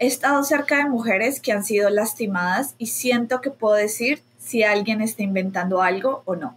[0.00, 4.62] He estado cerca de mujeres que han sido lastimadas y siento que puedo decir si
[4.62, 6.56] alguien está inventando algo o no.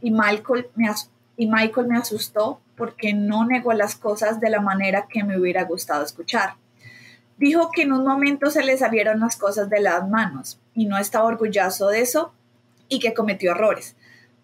[0.00, 5.64] Y Michael me, asustó porque no negó las cosas de la manera que me hubiera
[5.64, 6.54] gustado escuchar.
[7.36, 10.96] Dijo que en un momento se le salieron las cosas de las manos y no
[10.96, 12.32] estaba orgulloso de eso
[12.88, 13.96] y que cometió errores.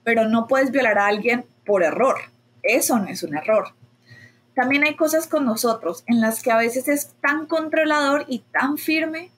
[0.04, 2.16] Pero no puedes violar a alguien por error.
[2.62, 3.77] Eso no es un error.
[4.58, 8.76] También hay cosas con nosotros en las que a veces es tan controlador y tan
[8.76, 9.30] firme.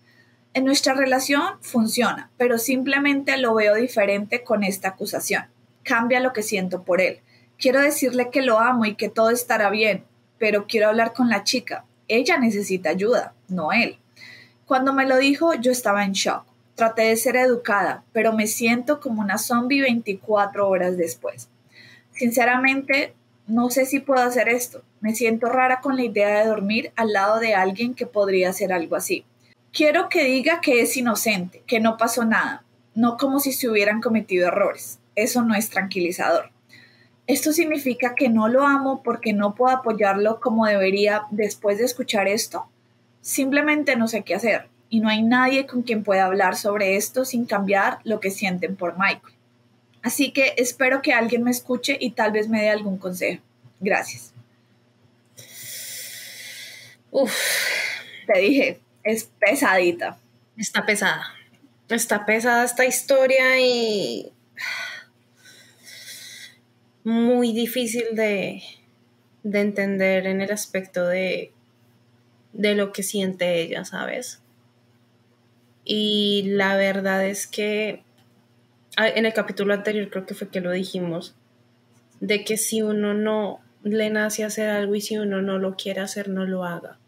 [0.54, 5.44] En nuestra relación funciona, pero simplemente lo veo diferente con esta acusación.
[5.82, 7.20] Cambia lo que siento por él.
[7.58, 10.04] Quiero decirle que lo amo y que todo estará bien,
[10.38, 11.84] pero quiero hablar con la chica.
[12.08, 13.98] Ella necesita ayuda, no él.
[14.64, 16.46] Cuando me lo dijo, yo estaba en shock.
[16.76, 21.50] Traté de ser educada, pero me siento como una zombie 24 horas después.
[22.12, 23.14] Sinceramente,
[23.50, 24.82] no sé si puedo hacer esto.
[25.00, 28.72] Me siento rara con la idea de dormir al lado de alguien que podría hacer
[28.72, 29.24] algo así.
[29.72, 34.00] Quiero que diga que es inocente, que no pasó nada, no como si se hubieran
[34.00, 35.00] cometido errores.
[35.16, 36.50] Eso no es tranquilizador.
[37.26, 42.28] ¿Esto significa que no lo amo porque no puedo apoyarlo como debería después de escuchar
[42.28, 42.68] esto?
[43.20, 47.24] Simplemente no sé qué hacer y no hay nadie con quien pueda hablar sobre esto
[47.24, 49.34] sin cambiar lo que sienten por Michael.
[50.02, 53.42] Así que espero que alguien me escuche y tal vez me dé algún consejo.
[53.80, 54.32] Gracias.
[57.10, 57.34] Uf,
[58.26, 60.18] te dije, es pesadita.
[60.56, 61.34] Está pesada.
[61.88, 64.32] Está pesada esta historia y
[67.04, 68.62] muy difícil de,
[69.42, 71.52] de entender en el aspecto de,
[72.52, 74.40] de lo que siente ella, ¿sabes?
[75.84, 78.04] Y la verdad es que
[78.96, 81.34] en el capítulo anterior creo que fue que lo dijimos,
[82.20, 86.00] de que si uno no le nace hacer algo y si uno no lo quiere
[86.00, 86.98] hacer, no lo haga.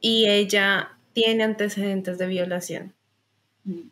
[0.00, 2.94] Y ella tiene antecedentes de violación.
[3.64, 3.88] Mm.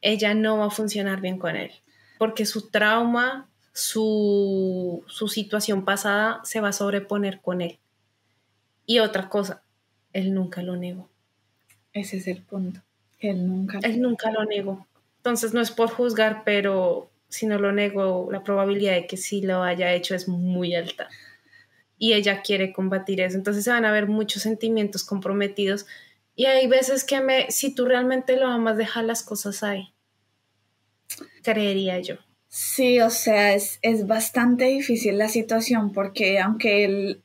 [0.00, 1.70] Ella no va a funcionar bien con él,
[2.18, 7.78] porque su trauma, su, su situación pasada se va a sobreponer con él.
[8.84, 9.62] Y otra cosa,
[10.12, 11.08] él nunca lo negó.
[11.92, 12.80] Ese es el punto.
[13.20, 13.78] Él nunca.
[13.82, 14.86] Él nunca lo negó.
[15.22, 19.40] Entonces no es por juzgar, pero si no lo nego, la probabilidad de que sí
[19.40, 21.08] lo haya hecho es muy alta.
[21.96, 23.36] Y ella quiere combatir eso.
[23.36, 25.86] Entonces se van a ver muchos sentimientos comprometidos.
[26.34, 29.94] Y hay veces que me, si tú realmente lo amas, deja las cosas ahí.
[31.44, 32.16] Creería yo.
[32.48, 37.22] Sí, o sea, es, es bastante difícil la situación porque aunque él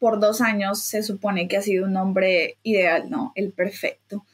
[0.00, 4.26] por dos años se supone que ha sido un hombre ideal, no, el perfecto.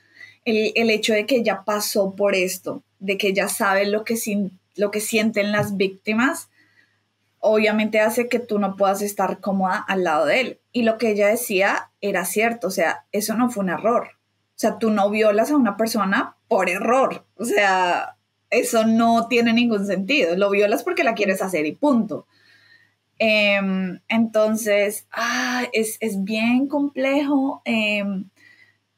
[0.44, 4.16] El, el hecho de que ella pasó por esto, de que ya sabe lo que,
[4.76, 6.48] lo que sienten las víctimas,
[7.38, 10.60] obviamente hace que tú no puedas estar cómoda al lado de él.
[10.72, 14.08] Y lo que ella decía era cierto, o sea, eso no fue un error.
[14.14, 17.26] O sea, tú no violas a una persona por error.
[17.36, 18.16] O sea,
[18.50, 20.36] eso no tiene ningún sentido.
[20.36, 22.26] Lo violas porque la quieres hacer y punto.
[23.18, 27.62] Em, entonces, ah, es, bien complejo.
[27.64, 28.30] Em,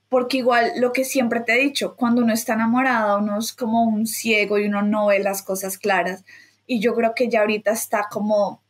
[0.08, 3.84] porque igual lo que siempre te he dicho, cuando uno está enamorado, uno es como
[3.84, 6.24] un ciego y uno no ve las cosas claras.
[6.66, 8.62] Y yo creo que ya ahorita está como,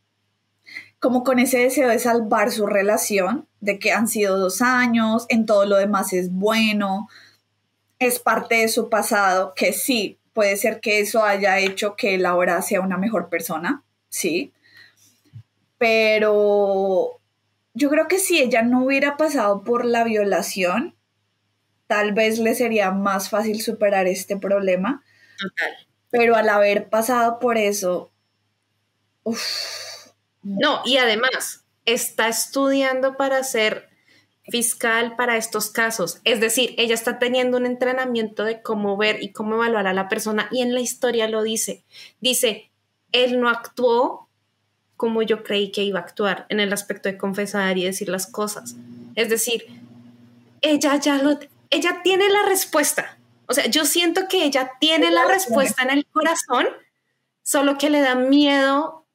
[0.99, 5.47] como con ese deseo de salvar su relación, de que han sido dos años, en
[5.47, 7.09] todo lo demás es bueno,
[7.99, 12.27] es parte de su pasado, que sí, puede ser que eso haya hecho que él
[12.27, 14.53] ahora sea una mejor persona, sí.
[15.79, 17.21] Pero
[17.75, 20.96] yo creo que si ella no hubiera pasado por la violación,
[21.87, 25.03] tal vez le sería más fácil superar este problema.
[25.39, 25.77] Total.
[26.11, 28.13] Pero al haber pasado por eso,
[30.43, 33.89] no, y además está estudiando para ser
[34.49, 36.21] fiscal para estos casos.
[36.25, 40.09] Es decir, ella está teniendo un entrenamiento de cómo ver y cómo evaluar a la
[40.09, 41.85] persona y en la historia lo dice.
[42.21, 42.71] Dice,
[43.13, 44.29] él no actuó
[44.97, 48.27] como yo creí que iba a actuar en el aspecto de confesar y decir las
[48.27, 48.77] cosas.
[49.15, 49.67] Es decir,
[50.63, 51.39] ella ya lo,
[51.71, 53.19] ella tiene la respuesta.
[53.47, 56.67] O sea, yo siento que ella tiene la respuesta en el corazón,
[57.43, 59.07] solo que le da miedo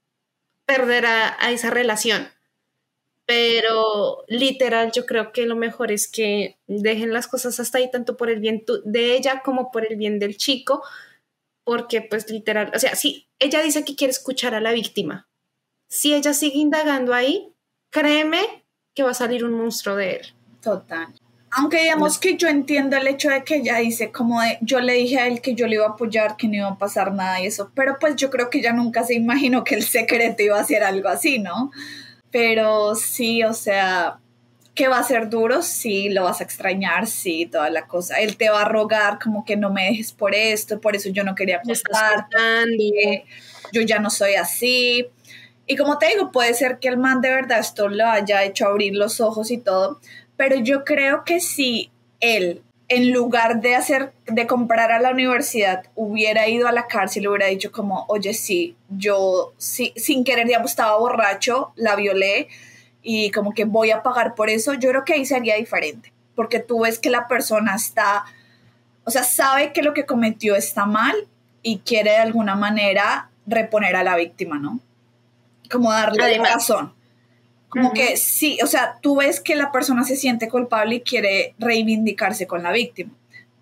[0.65, 2.29] perder a, esa relación.
[3.25, 8.17] Pero literal, yo creo que lo mejor es que dejen las cosas hasta ahí, tanto
[8.17, 10.83] por el bien de ella como por el bien del chico,
[11.63, 15.29] porque pues literal, o sea, si ella dice que quiere escuchar a la víctima,
[15.87, 17.53] si ella sigue indagando ahí,
[17.89, 20.33] créeme que va a salir un monstruo de él.
[20.61, 21.13] Total.
[21.53, 24.93] Aunque digamos que yo entiendo el hecho de que ella dice como de, yo le
[24.93, 27.41] dije a él que yo le iba a apoyar, que no iba a pasar nada
[27.41, 30.57] y eso, pero pues yo creo que ella nunca se imaginó que el secreto iba
[30.57, 31.71] a ser algo así, ¿no?
[32.31, 34.19] Pero sí, o sea,
[34.73, 38.15] que va a ser duro, sí, lo vas a extrañar, sí, toda la cosa.
[38.21, 41.25] Él te va a rogar como que no me dejes por esto, por eso yo
[41.25, 43.25] no quería contarte,
[43.73, 45.07] yo ya no soy así.
[45.67, 48.65] Y como te digo, puede ser que el man de verdad esto lo haya hecho
[48.65, 49.99] abrir los ojos y todo,
[50.41, 55.83] pero yo creo que si él, en lugar de hacer, de comprar a la universidad,
[55.93, 60.57] hubiera ido a la cárcel, hubiera dicho como, oye, sí, yo sí, sin querer, ya
[60.57, 62.47] estaba borracho, la violé
[63.03, 66.57] y como que voy a pagar por eso, yo creo que ahí sería diferente, porque
[66.57, 68.25] tú ves que la persona está,
[69.03, 71.15] o sea, sabe que lo que cometió está mal
[71.61, 74.79] y quiere de alguna manera reponer a la víctima, ¿no?
[75.69, 76.95] Como darle razón.
[77.71, 81.55] Como que sí, o sea, tú ves que la persona se siente culpable y quiere
[81.57, 83.11] reivindicarse con la víctima,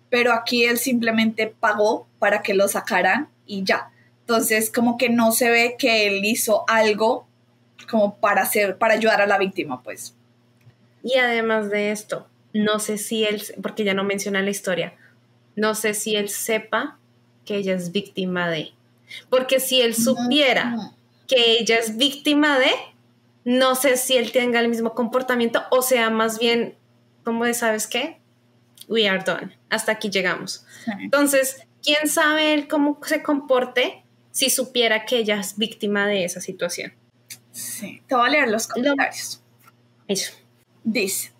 [0.08, 3.92] pero aquí él simplemente pagó para que lo sacaran y ya.
[4.22, 7.28] Entonces, como que no se ve que él hizo algo
[7.88, 10.16] como para hacer, para ayudar a la víctima, pues.
[11.04, 14.94] Y además de esto, no sé si él, porque ya no menciona la historia,
[15.54, 16.98] no sé si él sepa
[17.44, 18.72] que ella es víctima de.
[19.28, 20.76] Porque si él supiera
[21.28, 22.72] que ella es víctima de,
[23.44, 26.76] no sé si él tenga el mismo comportamiento o sea más bien
[27.24, 28.20] como de, ¿sabes qué?
[28.88, 29.56] We are done.
[29.68, 30.66] Hasta aquí llegamos.
[31.00, 36.40] Entonces, ¿quién sabe él cómo se comporte si supiera que ella es víctima de esa
[36.40, 36.92] situación?
[37.52, 39.42] Sí, te voy a leer los comentarios.
[40.08, 40.32] Eso.
[40.82, 41.30] Dice,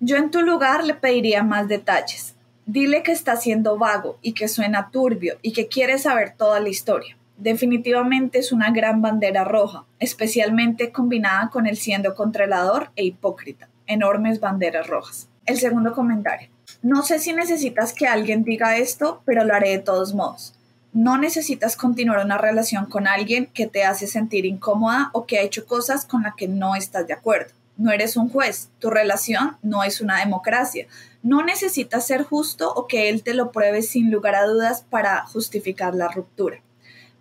[0.00, 2.34] yo en tu lugar le pediría más detalles.
[2.64, 6.68] Dile que está siendo vago y que suena turbio y que quiere saber toda la
[6.68, 13.68] historia definitivamente es una gran bandera roja, especialmente combinada con el siendo controlador e hipócrita.
[13.86, 15.28] Enormes banderas rojas.
[15.44, 16.48] El segundo comentario.
[16.82, 20.54] No sé si necesitas que alguien diga esto, pero lo haré de todos modos.
[20.92, 25.42] No necesitas continuar una relación con alguien que te hace sentir incómoda o que ha
[25.42, 27.52] hecho cosas con las que no estás de acuerdo.
[27.76, 30.86] No eres un juez, tu relación no es una democracia.
[31.22, 35.26] No necesitas ser justo o que él te lo pruebe sin lugar a dudas para
[35.26, 36.62] justificar la ruptura.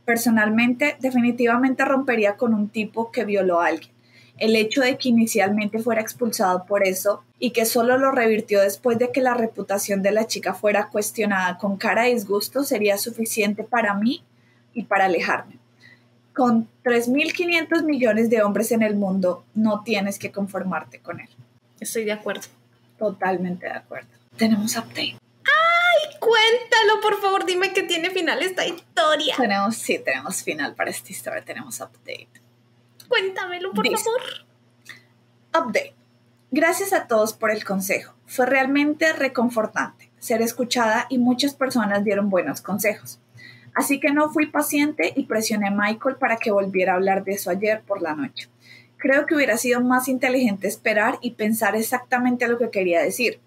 [0.06, 3.92] Personalmente, definitivamente rompería con un tipo que violó a alguien.
[4.38, 9.00] El hecho de que inicialmente fuera expulsado por eso y que solo lo revirtió después
[9.00, 13.64] de que la reputación de la chica fuera cuestionada con cara de disgusto sería suficiente
[13.64, 14.24] para mí
[14.74, 15.58] y para alejarme.
[16.34, 21.30] Con 3.500 millones de hombres en el mundo, no tienes que conformarte con él.
[21.80, 22.44] Estoy de acuerdo.
[23.00, 24.10] Totalmente de acuerdo.
[24.38, 25.16] Tenemos update
[26.20, 29.36] cuéntalo, por favor, dime que tiene final esta historia.
[29.38, 32.30] Tenemos, sí, tenemos final para esta historia, tenemos update.
[33.08, 34.22] Cuéntamelo, por favor.
[35.54, 35.96] Update.
[36.52, 38.16] Gracias a todos por el consejo.
[38.26, 43.20] Fue realmente reconfortante ser escuchada y muchas personas dieron buenos consejos.
[43.76, 47.34] Así que no fui paciente y presioné a Michael para que volviera a hablar de
[47.34, 48.50] eso ayer por la noche.
[48.98, 53.40] Creo que hubiera sido más inteligente esperar y pensar exactamente lo que quería decir,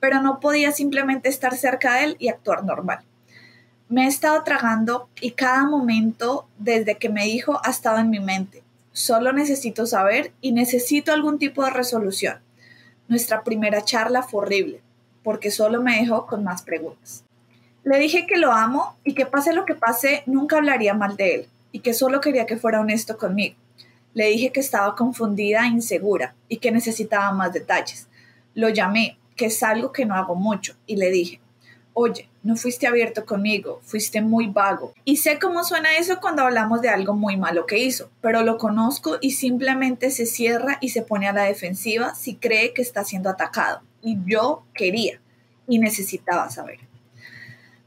[0.00, 3.00] pero no podía simplemente estar cerca de él y actuar normal.
[3.88, 8.20] Me he estado tragando y cada momento desde que me dijo ha estado en mi
[8.20, 8.62] mente.
[8.92, 12.38] Solo necesito saber y necesito algún tipo de resolución.
[13.08, 14.80] Nuestra primera charla fue horrible,
[15.22, 17.24] porque solo me dejó con más preguntas.
[17.82, 21.34] Le dije que lo amo y que pase lo que pase, nunca hablaría mal de
[21.34, 23.56] él, y que solo quería que fuera honesto conmigo.
[24.12, 28.08] Le dije que estaba confundida e insegura y que necesitaba más detalles.
[28.54, 31.40] Lo llamé, que es algo que no hago mucho, y le dije,
[31.94, 34.92] oye, no fuiste abierto conmigo, fuiste muy vago.
[35.06, 38.58] Y sé cómo suena eso cuando hablamos de algo muy malo que hizo, pero lo
[38.58, 43.02] conozco y simplemente se cierra y se pone a la defensiva si cree que está
[43.02, 43.80] siendo atacado.
[44.02, 45.22] Y yo quería
[45.66, 46.80] y necesitaba saber.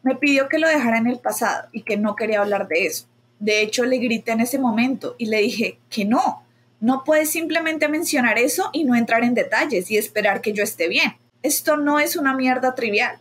[0.02, 3.06] Me pidió que lo dejara en el pasado y que no quería hablar de eso.
[3.38, 6.44] De hecho, le grité en ese momento y le dije que no,
[6.80, 10.88] no puedes simplemente mencionar eso y no entrar en detalles y esperar que yo esté
[10.88, 11.14] bien.
[11.44, 13.18] Esto no es una mierda trivial.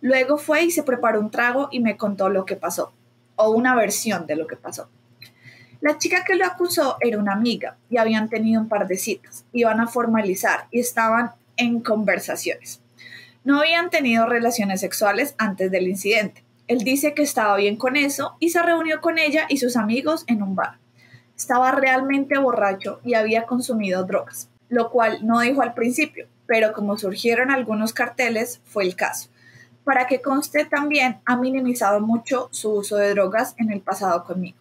[0.00, 2.94] Luego fue y se preparó un trago y me contó lo que pasó,
[3.36, 4.88] o una versión de lo que pasó.
[5.82, 9.44] La chica que lo acusó era una amiga y habían tenido un par de citas,
[9.52, 12.80] iban a formalizar y estaban en conversaciones.
[13.44, 16.42] No habían tenido relaciones sexuales antes del incidente.
[16.66, 20.24] Él dice que estaba bien con eso y se reunió con ella y sus amigos
[20.28, 20.78] en un bar.
[21.36, 26.98] Estaba realmente borracho y había consumido drogas, lo cual no dijo al principio, pero como
[26.98, 29.28] surgieron algunos carteles, fue el caso.
[29.84, 34.56] Para que conste también, ha minimizado mucho su uso de drogas en el pasado conmigo.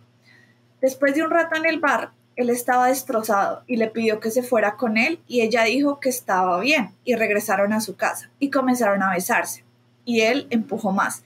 [0.82, 4.44] Después de un rato en el bar, él estaba destrozado y le pidió que se
[4.44, 8.50] fuera con él y ella dijo que estaba bien y regresaron a su casa y
[8.50, 9.64] comenzaron a besarse.
[10.04, 11.24] Y él empujó más.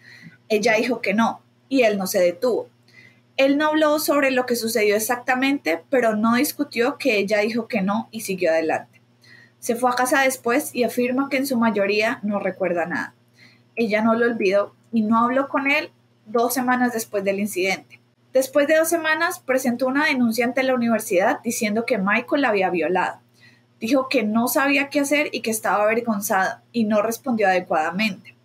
[0.49, 2.69] Ella dijo que no y él no se detuvo.
[3.37, 7.81] Él no habló sobre lo que sucedió exactamente, pero no discutió que ella dijo que
[7.81, 8.96] no y siguió adelante.
[9.67, 13.13] Se fue a casa después y afirma que en su mayoría no recuerda nada
[13.77, 15.91] ella no lo olvidó y no habló con él
[16.25, 18.01] dos semanas después del incidente.
[18.33, 22.69] Después de dos semanas presentó una denuncia ante la universidad diciendo que Michael la había
[22.69, 23.19] violado.
[23.79, 28.35] Dijo que no sabía qué hacer y que estaba avergonzado y no respondió adecuadamente.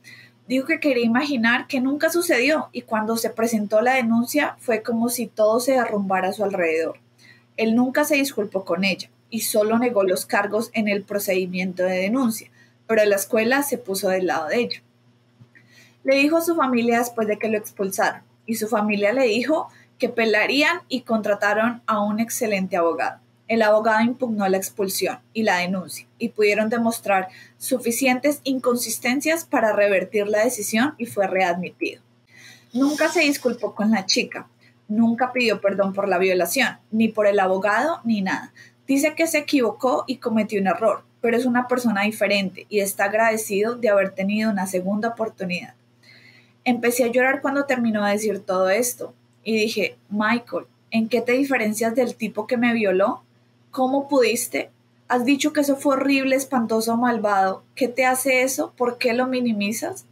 [0.47, 5.09] Dijo que quería imaginar que nunca sucedió y cuando se presentó la denuncia fue como
[5.09, 6.99] si todo se derrumbara a su alrededor.
[7.57, 11.97] Él nunca se disculpó con ella y solo negó los cargos en el procedimiento de
[11.97, 12.51] denuncia,
[12.87, 14.83] pero la escuela se puso del lado de ella.
[16.05, 19.69] Le dijo a su familia después de que lo expulsaron y su familia le dijo
[19.99, 23.21] que pelarían y contrataron a un excelente abogado.
[23.49, 30.27] El abogado impugnó la expulsión y la denuncia y pudieron demostrar suficientes inconsistencias para revertir
[30.27, 32.03] la decisión y fue readmitido.
[32.75, 34.49] Nunca se disculpó con la chica,
[34.89, 38.53] nunca pidió perdón por la violación, ni por el abogado, ni nada.
[38.87, 43.05] Dice que se equivocó y cometió un error, pero es una persona diferente y está
[43.05, 45.75] agradecido de haber tenido una segunda oportunidad.
[46.65, 49.15] Empecé a llorar cuando terminó de decir todo esto
[49.45, 53.23] y dije, Michael, ¿en qué te diferencias del tipo que me violó?
[53.71, 54.71] ¿Cómo pudiste?
[55.07, 57.63] Has dicho que eso fue horrible, espantoso, malvado.
[57.77, 58.73] ¿Qué te hace eso?
[58.77, 60.07] ¿Por qué lo minimizas?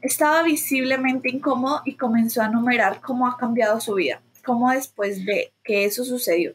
[0.00, 5.52] Estaba visiblemente incómodo y comenzó a enumerar cómo ha cambiado su vida, cómo después de
[5.62, 6.54] que eso sucedió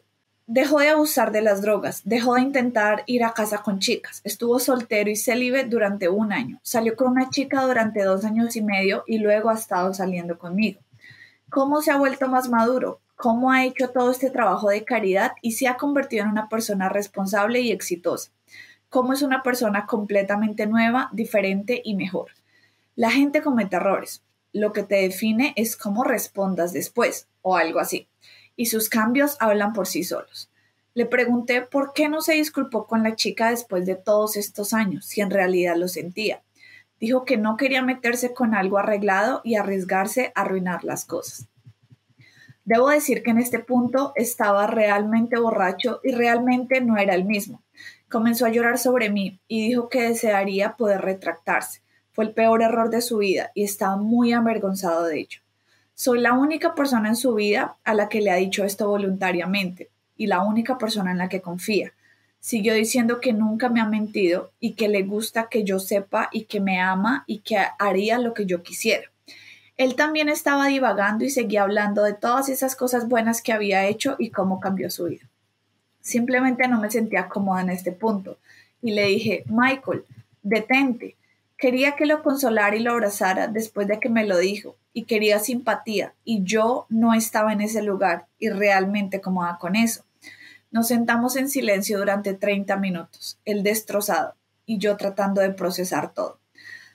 [0.52, 4.58] Dejó de abusar de las drogas, dejó de intentar ir a casa con chicas, estuvo
[4.58, 9.04] soltero y célibe durante un año, salió con una chica durante dos años y medio
[9.06, 10.80] y luego ha estado saliendo conmigo.
[11.50, 13.00] ¿Cómo se ha vuelto más maduro?
[13.14, 16.88] ¿Cómo ha hecho todo este trabajo de caridad y se ha convertido en una persona
[16.88, 18.32] responsable y exitosa?
[18.88, 22.32] ¿Cómo es una persona completamente nueva, diferente y mejor?
[22.96, 24.24] La gente comete errores.
[24.52, 28.08] Lo que te define es cómo respondas después o algo así
[28.60, 30.50] y sus cambios hablan por sí solos.
[30.92, 35.06] Le pregunté por qué no se disculpó con la chica después de todos estos años,
[35.06, 36.42] si en realidad lo sentía.
[37.00, 41.48] Dijo que no quería meterse con algo arreglado y arriesgarse a arruinar las cosas.
[42.66, 47.62] Debo decir que en este punto estaba realmente borracho y realmente no era el mismo.
[48.10, 51.80] Comenzó a llorar sobre mí y dijo que desearía poder retractarse.
[52.10, 55.40] Fue el peor error de su vida y estaba muy avergonzado de ello.
[56.02, 59.90] Soy la única persona en su vida a la que le ha dicho esto voluntariamente
[60.16, 61.92] y la única persona en la que confía.
[62.38, 66.44] Siguió diciendo que nunca me ha mentido y que le gusta que yo sepa y
[66.44, 69.12] que me ama y que haría lo que yo quisiera.
[69.76, 74.16] Él también estaba divagando y seguía hablando de todas esas cosas buenas que había hecho
[74.18, 75.28] y cómo cambió su vida.
[76.00, 78.38] Simplemente no me sentía cómoda en este punto
[78.80, 80.06] y le dije, Michael,
[80.42, 81.16] detente,
[81.60, 85.38] Quería que lo consolara y lo abrazara después de que me lo dijo, y quería
[85.38, 90.06] simpatía, y yo no estaba en ese lugar y realmente cómoda con eso.
[90.70, 96.40] Nos sentamos en silencio durante 30 minutos, él destrozado y yo tratando de procesar todo.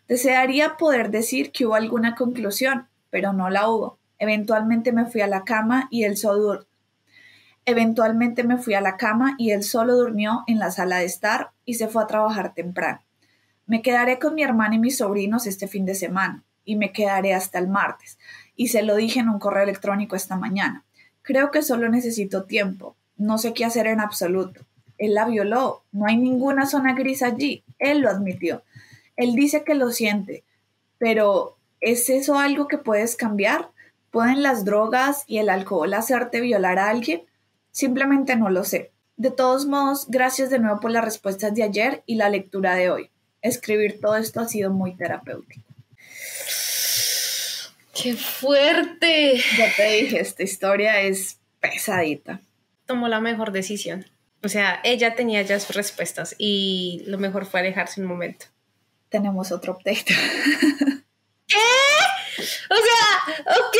[0.07, 3.99] Desearía poder decir que hubo alguna conclusión, pero no la hubo.
[4.17, 6.65] Eventualmente me fui a la cama y él solo
[7.67, 11.51] Eventualmente me fui a la cama y él solo durmió en la sala de estar
[11.65, 13.04] y se fue a trabajar temprano.
[13.67, 17.33] Me quedaré con mi hermana y mis sobrinos este fin de semana y me quedaré
[17.33, 18.19] hasta el martes.
[18.55, 20.85] Y se lo dije en un correo electrónico esta mañana.
[21.23, 22.95] Creo que solo necesito tiempo.
[23.17, 24.61] No sé qué hacer en absoluto.
[24.99, 25.83] Él la violó.
[25.91, 27.63] No hay ninguna zona gris allí.
[27.79, 28.63] Él lo admitió.
[29.15, 30.43] Él dice que lo siente.
[30.99, 33.71] Pero ¿es eso algo que puedes cambiar?
[34.11, 37.23] ¿Pueden las drogas y el alcohol hacerte violar a alguien?
[37.71, 38.91] Simplemente no lo sé.
[39.17, 42.91] De todos modos, gracias de nuevo por las respuestas de ayer y la lectura de
[42.91, 43.11] hoy
[43.47, 45.65] escribir todo esto ha sido muy terapéutico.
[47.93, 49.41] ¡Qué fuerte!
[49.57, 52.41] Ya te dije, esta historia es pesadita.
[52.85, 54.05] Tomó la mejor decisión.
[54.43, 58.47] O sea, ella tenía ya sus respuestas y lo mejor fue alejarse un momento.
[59.09, 60.05] Tenemos otro update.
[61.47, 61.55] ¿Qué?
[62.69, 63.77] O sea, ok.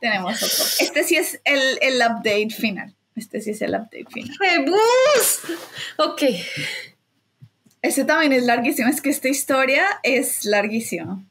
[0.00, 0.64] Tenemos otro.
[0.80, 2.94] Este sí es el, el update final.
[3.14, 4.36] Este sí es el update final.
[4.40, 5.40] ¡Rebus!
[5.96, 6.22] Ok.
[7.80, 11.24] Ese también es larguísimo, es que esta historia es larguísima.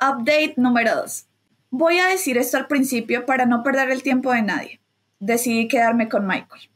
[0.00, 1.26] Update número 2.
[1.70, 4.80] Voy a decir esto al principio para no perder el tiempo de nadie.
[5.20, 6.70] Decidí quedarme con Michael.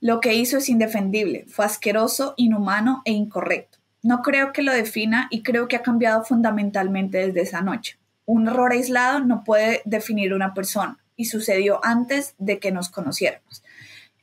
[0.00, 3.78] Lo que hizo es indefendible, fue asqueroso, inhumano e incorrecto.
[4.02, 7.98] No creo que lo defina y creo que ha cambiado fundamentalmente desde esa noche.
[8.26, 13.63] Un error aislado no puede definir una persona y sucedió antes de que nos conociéramos.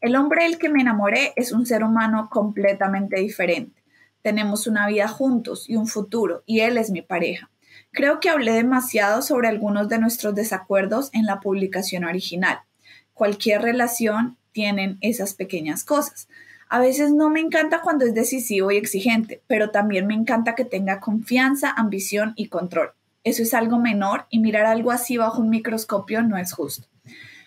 [0.01, 3.83] El hombre del que me enamoré es un ser humano completamente diferente.
[4.23, 7.51] Tenemos una vida juntos y un futuro, y él es mi pareja.
[7.91, 12.61] Creo que hablé demasiado sobre algunos de nuestros desacuerdos en la publicación original.
[13.13, 16.27] Cualquier relación tienen esas pequeñas cosas.
[16.67, 20.65] A veces no me encanta cuando es decisivo y exigente, pero también me encanta que
[20.65, 22.93] tenga confianza, ambición y control.
[23.23, 26.87] Eso es algo menor y mirar algo así bajo un microscopio no es justo.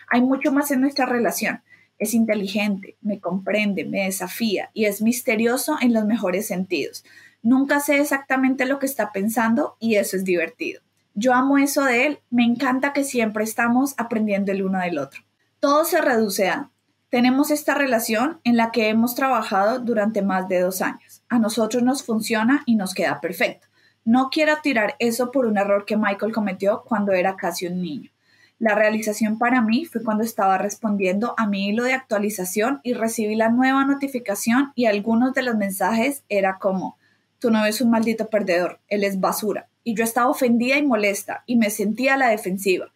[0.09, 1.63] Hay mucho más en nuestra relación
[1.99, 7.05] es inteligente, me comprende, me desafía y es misterioso en los mejores sentidos.
[7.43, 10.81] Nunca sé exactamente lo que está pensando y eso es divertido.
[11.15, 15.23] Yo amo eso de él, me encanta que siempre estamos aprendiendo el uno del otro.
[15.61, 16.71] Todo se reduce a,
[17.09, 21.23] tenemos esta relación en la que hemos trabajado durante más de dos años.
[21.29, 23.69] A nosotros nos funciona y nos queda perfecto.
[24.05, 28.11] No quiero tirar eso por un error que Michael cometió cuando era casi un niño.
[28.59, 33.35] La realización para mí fue cuando estaba respondiendo a mi hilo de actualización y recibí
[33.35, 36.97] la nueva notificación y algunos de los mensajes era como,
[37.41, 39.69] tu novio es un maldito perdedor, él es basura.
[39.83, 42.93] Y yo estaba ofendida y molesta y me sentía a la defensiva.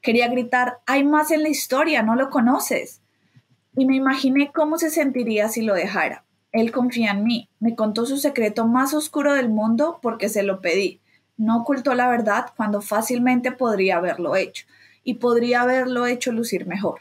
[0.00, 3.02] Quería gritar, hay más en la historia, no lo conoces.
[3.76, 6.24] Y me imaginé cómo se sentiría si lo dejara.
[6.52, 10.60] Él confía en mí, me contó su secreto más oscuro del mundo porque se lo
[10.60, 11.00] pedí.
[11.36, 14.66] No ocultó la verdad cuando fácilmente podría haberlo hecho
[15.10, 17.00] y podría haberlo hecho lucir mejor.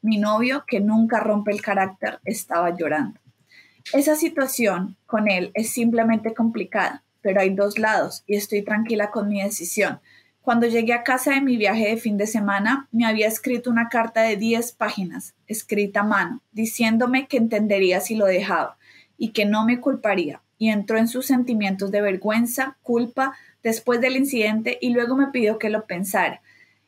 [0.00, 3.20] Mi novio, que nunca rompe el carácter, estaba llorando.
[3.92, 9.28] Esa situación con él es simplemente complicada, pero hay dos lados y estoy tranquila con
[9.28, 10.00] mi decisión.
[10.40, 13.90] Cuando llegué a casa de mi viaje de fin de semana, me había escrito una
[13.90, 18.78] carta de 10 páginas, escrita a mano, diciéndome que entendería si lo dejaba
[19.18, 24.16] y que no me culparía, y entró en sus sentimientos de vergüenza, culpa, después del
[24.16, 26.40] incidente y luego me pidió que lo pensara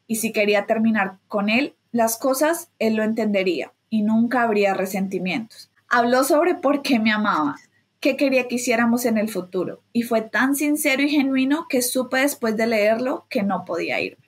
[0.07, 5.71] y si quería terminar con él las cosas, él lo entendería y nunca habría resentimientos.
[5.89, 7.57] Habló sobre por qué me amaba,
[8.01, 12.19] qué quería que hiciéramos en el futuro y fue tan sincero y genuino que supe
[12.19, 14.25] después de leerlo que no podía irme.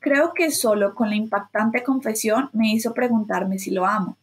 [0.00, 4.16] Creo que solo con la impactante confesión me hizo preguntarme si lo amo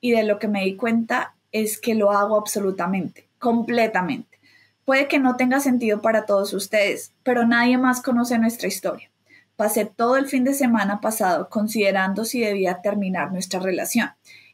[0.00, 4.40] y de lo que me di cuenta es que lo hago absolutamente, completamente.
[4.84, 9.11] Puede que no tenga sentido para todos ustedes, pero nadie más conoce nuestra historia.
[9.56, 14.10] Pasé todo el fin de semana pasado considerando si debía terminar nuestra relación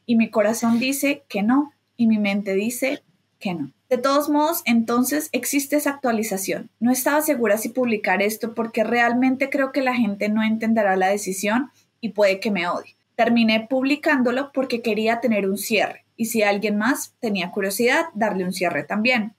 [0.09, 3.03] y mi corazón dice que no y mi mente dice
[3.37, 3.71] que no.
[3.89, 6.71] De todos modos, entonces existe esa actualización.
[6.79, 11.09] No estaba segura si publicar esto porque realmente creo que la gente no entenderá la
[11.09, 11.69] decisión
[12.01, 12.95] y puede que me odie.
[13.15, 18.53] Terminé publicándolo porque quería tener un cierre y si alguien más tenía curiosidad, darle un
[18.53, 19.35] cierre también.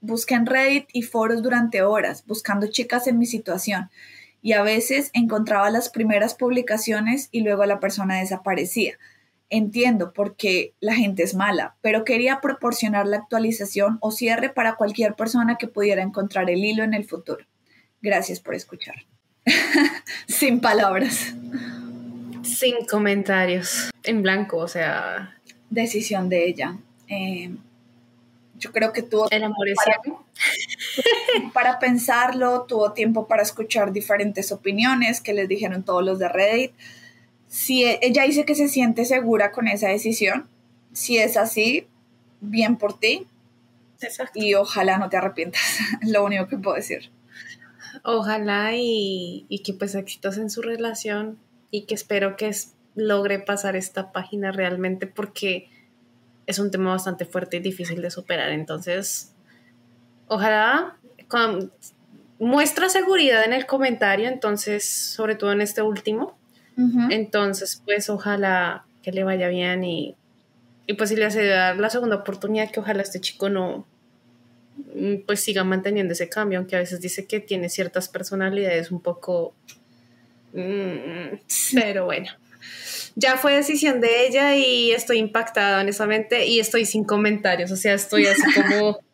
[0.00, 3.90] Busqué en Reddit y foros durante horas buscando chicas en mi situación
[4.42, 8.98] y a veces encontraba las primeras publicaciones y luego la persona desaparecía.
[9.48, 15.14] Entiendo porque la gente es mala, pero quería proporcionar la actualización o cierre para cualquier
[15.14, 17.44] persona que pudiera encontrar el hilo en el futuro.
[18.00, 18.94] Gracias por escuchar.
[20.26, 21.34] Sin palabras.
[22.42, 23.90] Sin comentarios.
[24.04, 25.36] En blanco, o sea.
[25.68, 26.76] Decisión de ella.
[27.08, 27.54] Eh,
[28.60, 30.00] yo creo que tuvo el amor para,
[31.52, 36.72] para pensarlo, tuvo tiempo para escuchar diferentes opiniones que les dijeron todos los de Reddit
[37.50, 40.48] si e, ella dice que se siente segura con esa decisión,
[40.92, 41.86] si es así,
[42.40, 43.26] bien por ti.
[44.00, 44.38] Exacto.
[44.40, 45.60] Y ojalá no te arrepientas,
[46.02, 47.10] lo único que puedo decir.
[48.04, 51.38] Ojalá y, que pues éxitos en su relación
[51.72, 52.50] y que espero que
[52.94, 55.68] logre pasar esta página realmente porque
[56.50, 58.50] es un tema bastante fuerte y difícil de superar.
[58.50, 59.32] Entonces,
[60.26, 60.96] ojalá
[62.38, 66.36] muestra seguridad en el comentario, entonces, sobre todo en este último,
[67.10, 70.16] entonces, pues ojalá que le vaya bien y,
[70.86, 73.86] y pues si le hace dar la segunda oportunidad, que ojalá este chico no,
[74.94, 79.00] mm, pues siga manteniendo ese cambio, aunque a veces dice que tiene ciertas personalidades un
[79.02, 79.54] poco...
[80.54, 81.36] Mm,
[81.74, 82.30] pero bueno,
[83.16, 87.94] ya fue decisión de ella y estoy impactada honestamente y estoy sin comentarios, o sea,
[87.94, 88.98] estoy así como...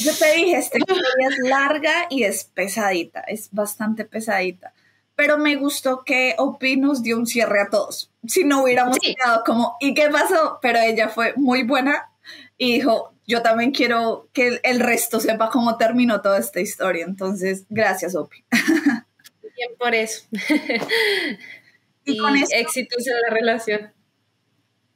[0.00, 4.72] Yo te dije, esta historia es larga y es pesadita, es bastante pesadita
[5.14, 8.10] pero me gustó que Opi nos dio un cierre a todos.
[8.26, 10.58] Si no hubiéramos quedado como, ¿y qué pasó?
[10.60, 12.10] Pero ella fue muy buena
[12.58, 17.04] y dijo, yo también quiero que el resto sepa cómo terminó toda esta historia.
[17.04, 18.44] Entonces, gracias, Opi.
[19.56, 20.26] Bien por eso.
[22.04, 23.92] y, con éxitos en la relación.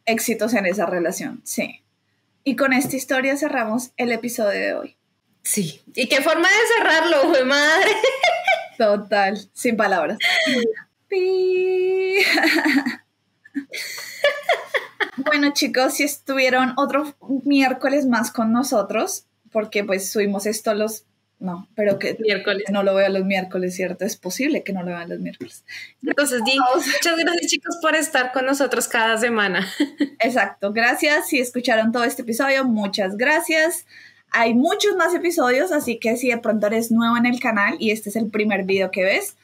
[0.05, 1.83] Éxitos en esa relación, sí.
[2.45, 4.97] Y con esta historia cerramos el episodio de hoy.
[5.43, 5.83] Sí.
[5.95, 7.91] ¿Y qué forma de cerrarlo, fue madre?
[8.79, 10.19] Total, sin palabras.
[15.25, 21.05] bueno chicos, si estuvieron otro miércoles más con nosotros, porque pues subimos esto los...
[21.39, 22.65] No, pero que miércoles.
[22.71, 24.07] no lo veo los miércoles, ¿cierto?
[24.07, 25.65] Es posible que no lo vean los miércoles.
[26.03, 29.67] Entonces, di, muchas gracias chicos por estar con nosotros cada semana.
[30.21, 31.29] Exacto, gracias.
[31.29, 33.87] Si escucharon todo este episodio, muchas gracias.
[34.31, 37.91] Hay muchos más episodios, así que si de pronto eres nuevo en el canal y
[37.91, 39.37] este es el primer video que ves,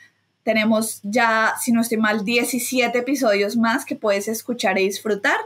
[0.44, 5.38] tenemos ya, si no estoy mal, 17 episodios más que puedes escuchar y disfrutar.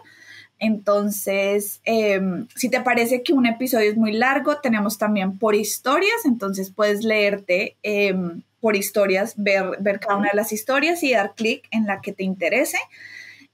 [0.58, 6.24] Entonces, em, si te parece que un episodio es muy largo, tenemos también por historias,
[6.24, 11.34] entonces puedes leerte em, por historias, ver, ver cada una de las historias y dar
[11.34, 12.78] clic en la que te interese.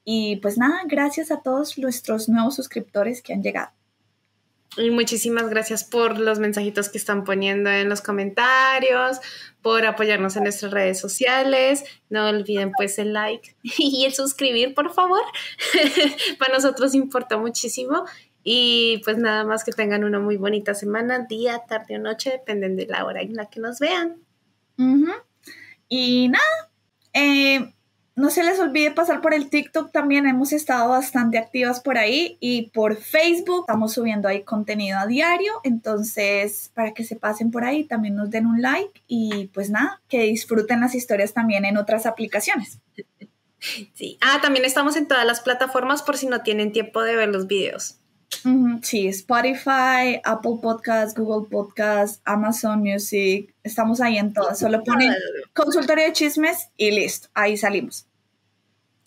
[0.04, 3.70] Y pues nada, gracias a todos nuestros nuevos suscriptores que han llegado.
[4.76, 9.20] Y muchísimas gracias por los mensajitos que están poniendo en los comentarios,
[9.62, 11.84] por apoyarnos en nuestras redes sociales.
[12.10, 15.22] No olviden pues el like y el suscribir, por favor.
[16.39, 18.05] Para nosotros importa muchísimo.
[18.44, 22.76] Y pues nada más que tengan una muy bonita semana, día, tarde o noche, dependen
[22.76, 24.16] de la hora en la que nos vean.
[25.89, 26.70] Y nada,
[27.12, 27.72] eh,
[28.14, 32.36] no se les olvide pasar por el TikTok también, hemos estado bastante activas por ahí
[32.40, 37.64] y por Facebook, estamos subiendo ahí contenido a diario, entonces para que se pasen por
[37.64, 41.76] ahí también nos den un like y pues nada, que disfruten las historias también en
[41.76, 42.78] otras aplicaciones.
[43.94, 47.28] Sí, ah, también estamos en todas las plataformas por si no tienen tiempo de ver
[47.28, 48.01] los videos.
[48.82, 54.59] Sí, Spotify, Apple Podcasts, Google Podcasts, Amazon Music, estamos ahí en todas.
[54.59, 55.14] Solo ponen
[55.54, 58.06] consultorio de chismes y listo, ahí salimos.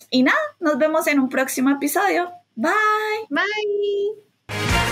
[0.09, 2.31] Y nada, nos vemos en un próximo episodio.
[2.55, 2.73] Bye.
[3.29, 4.84] Bye.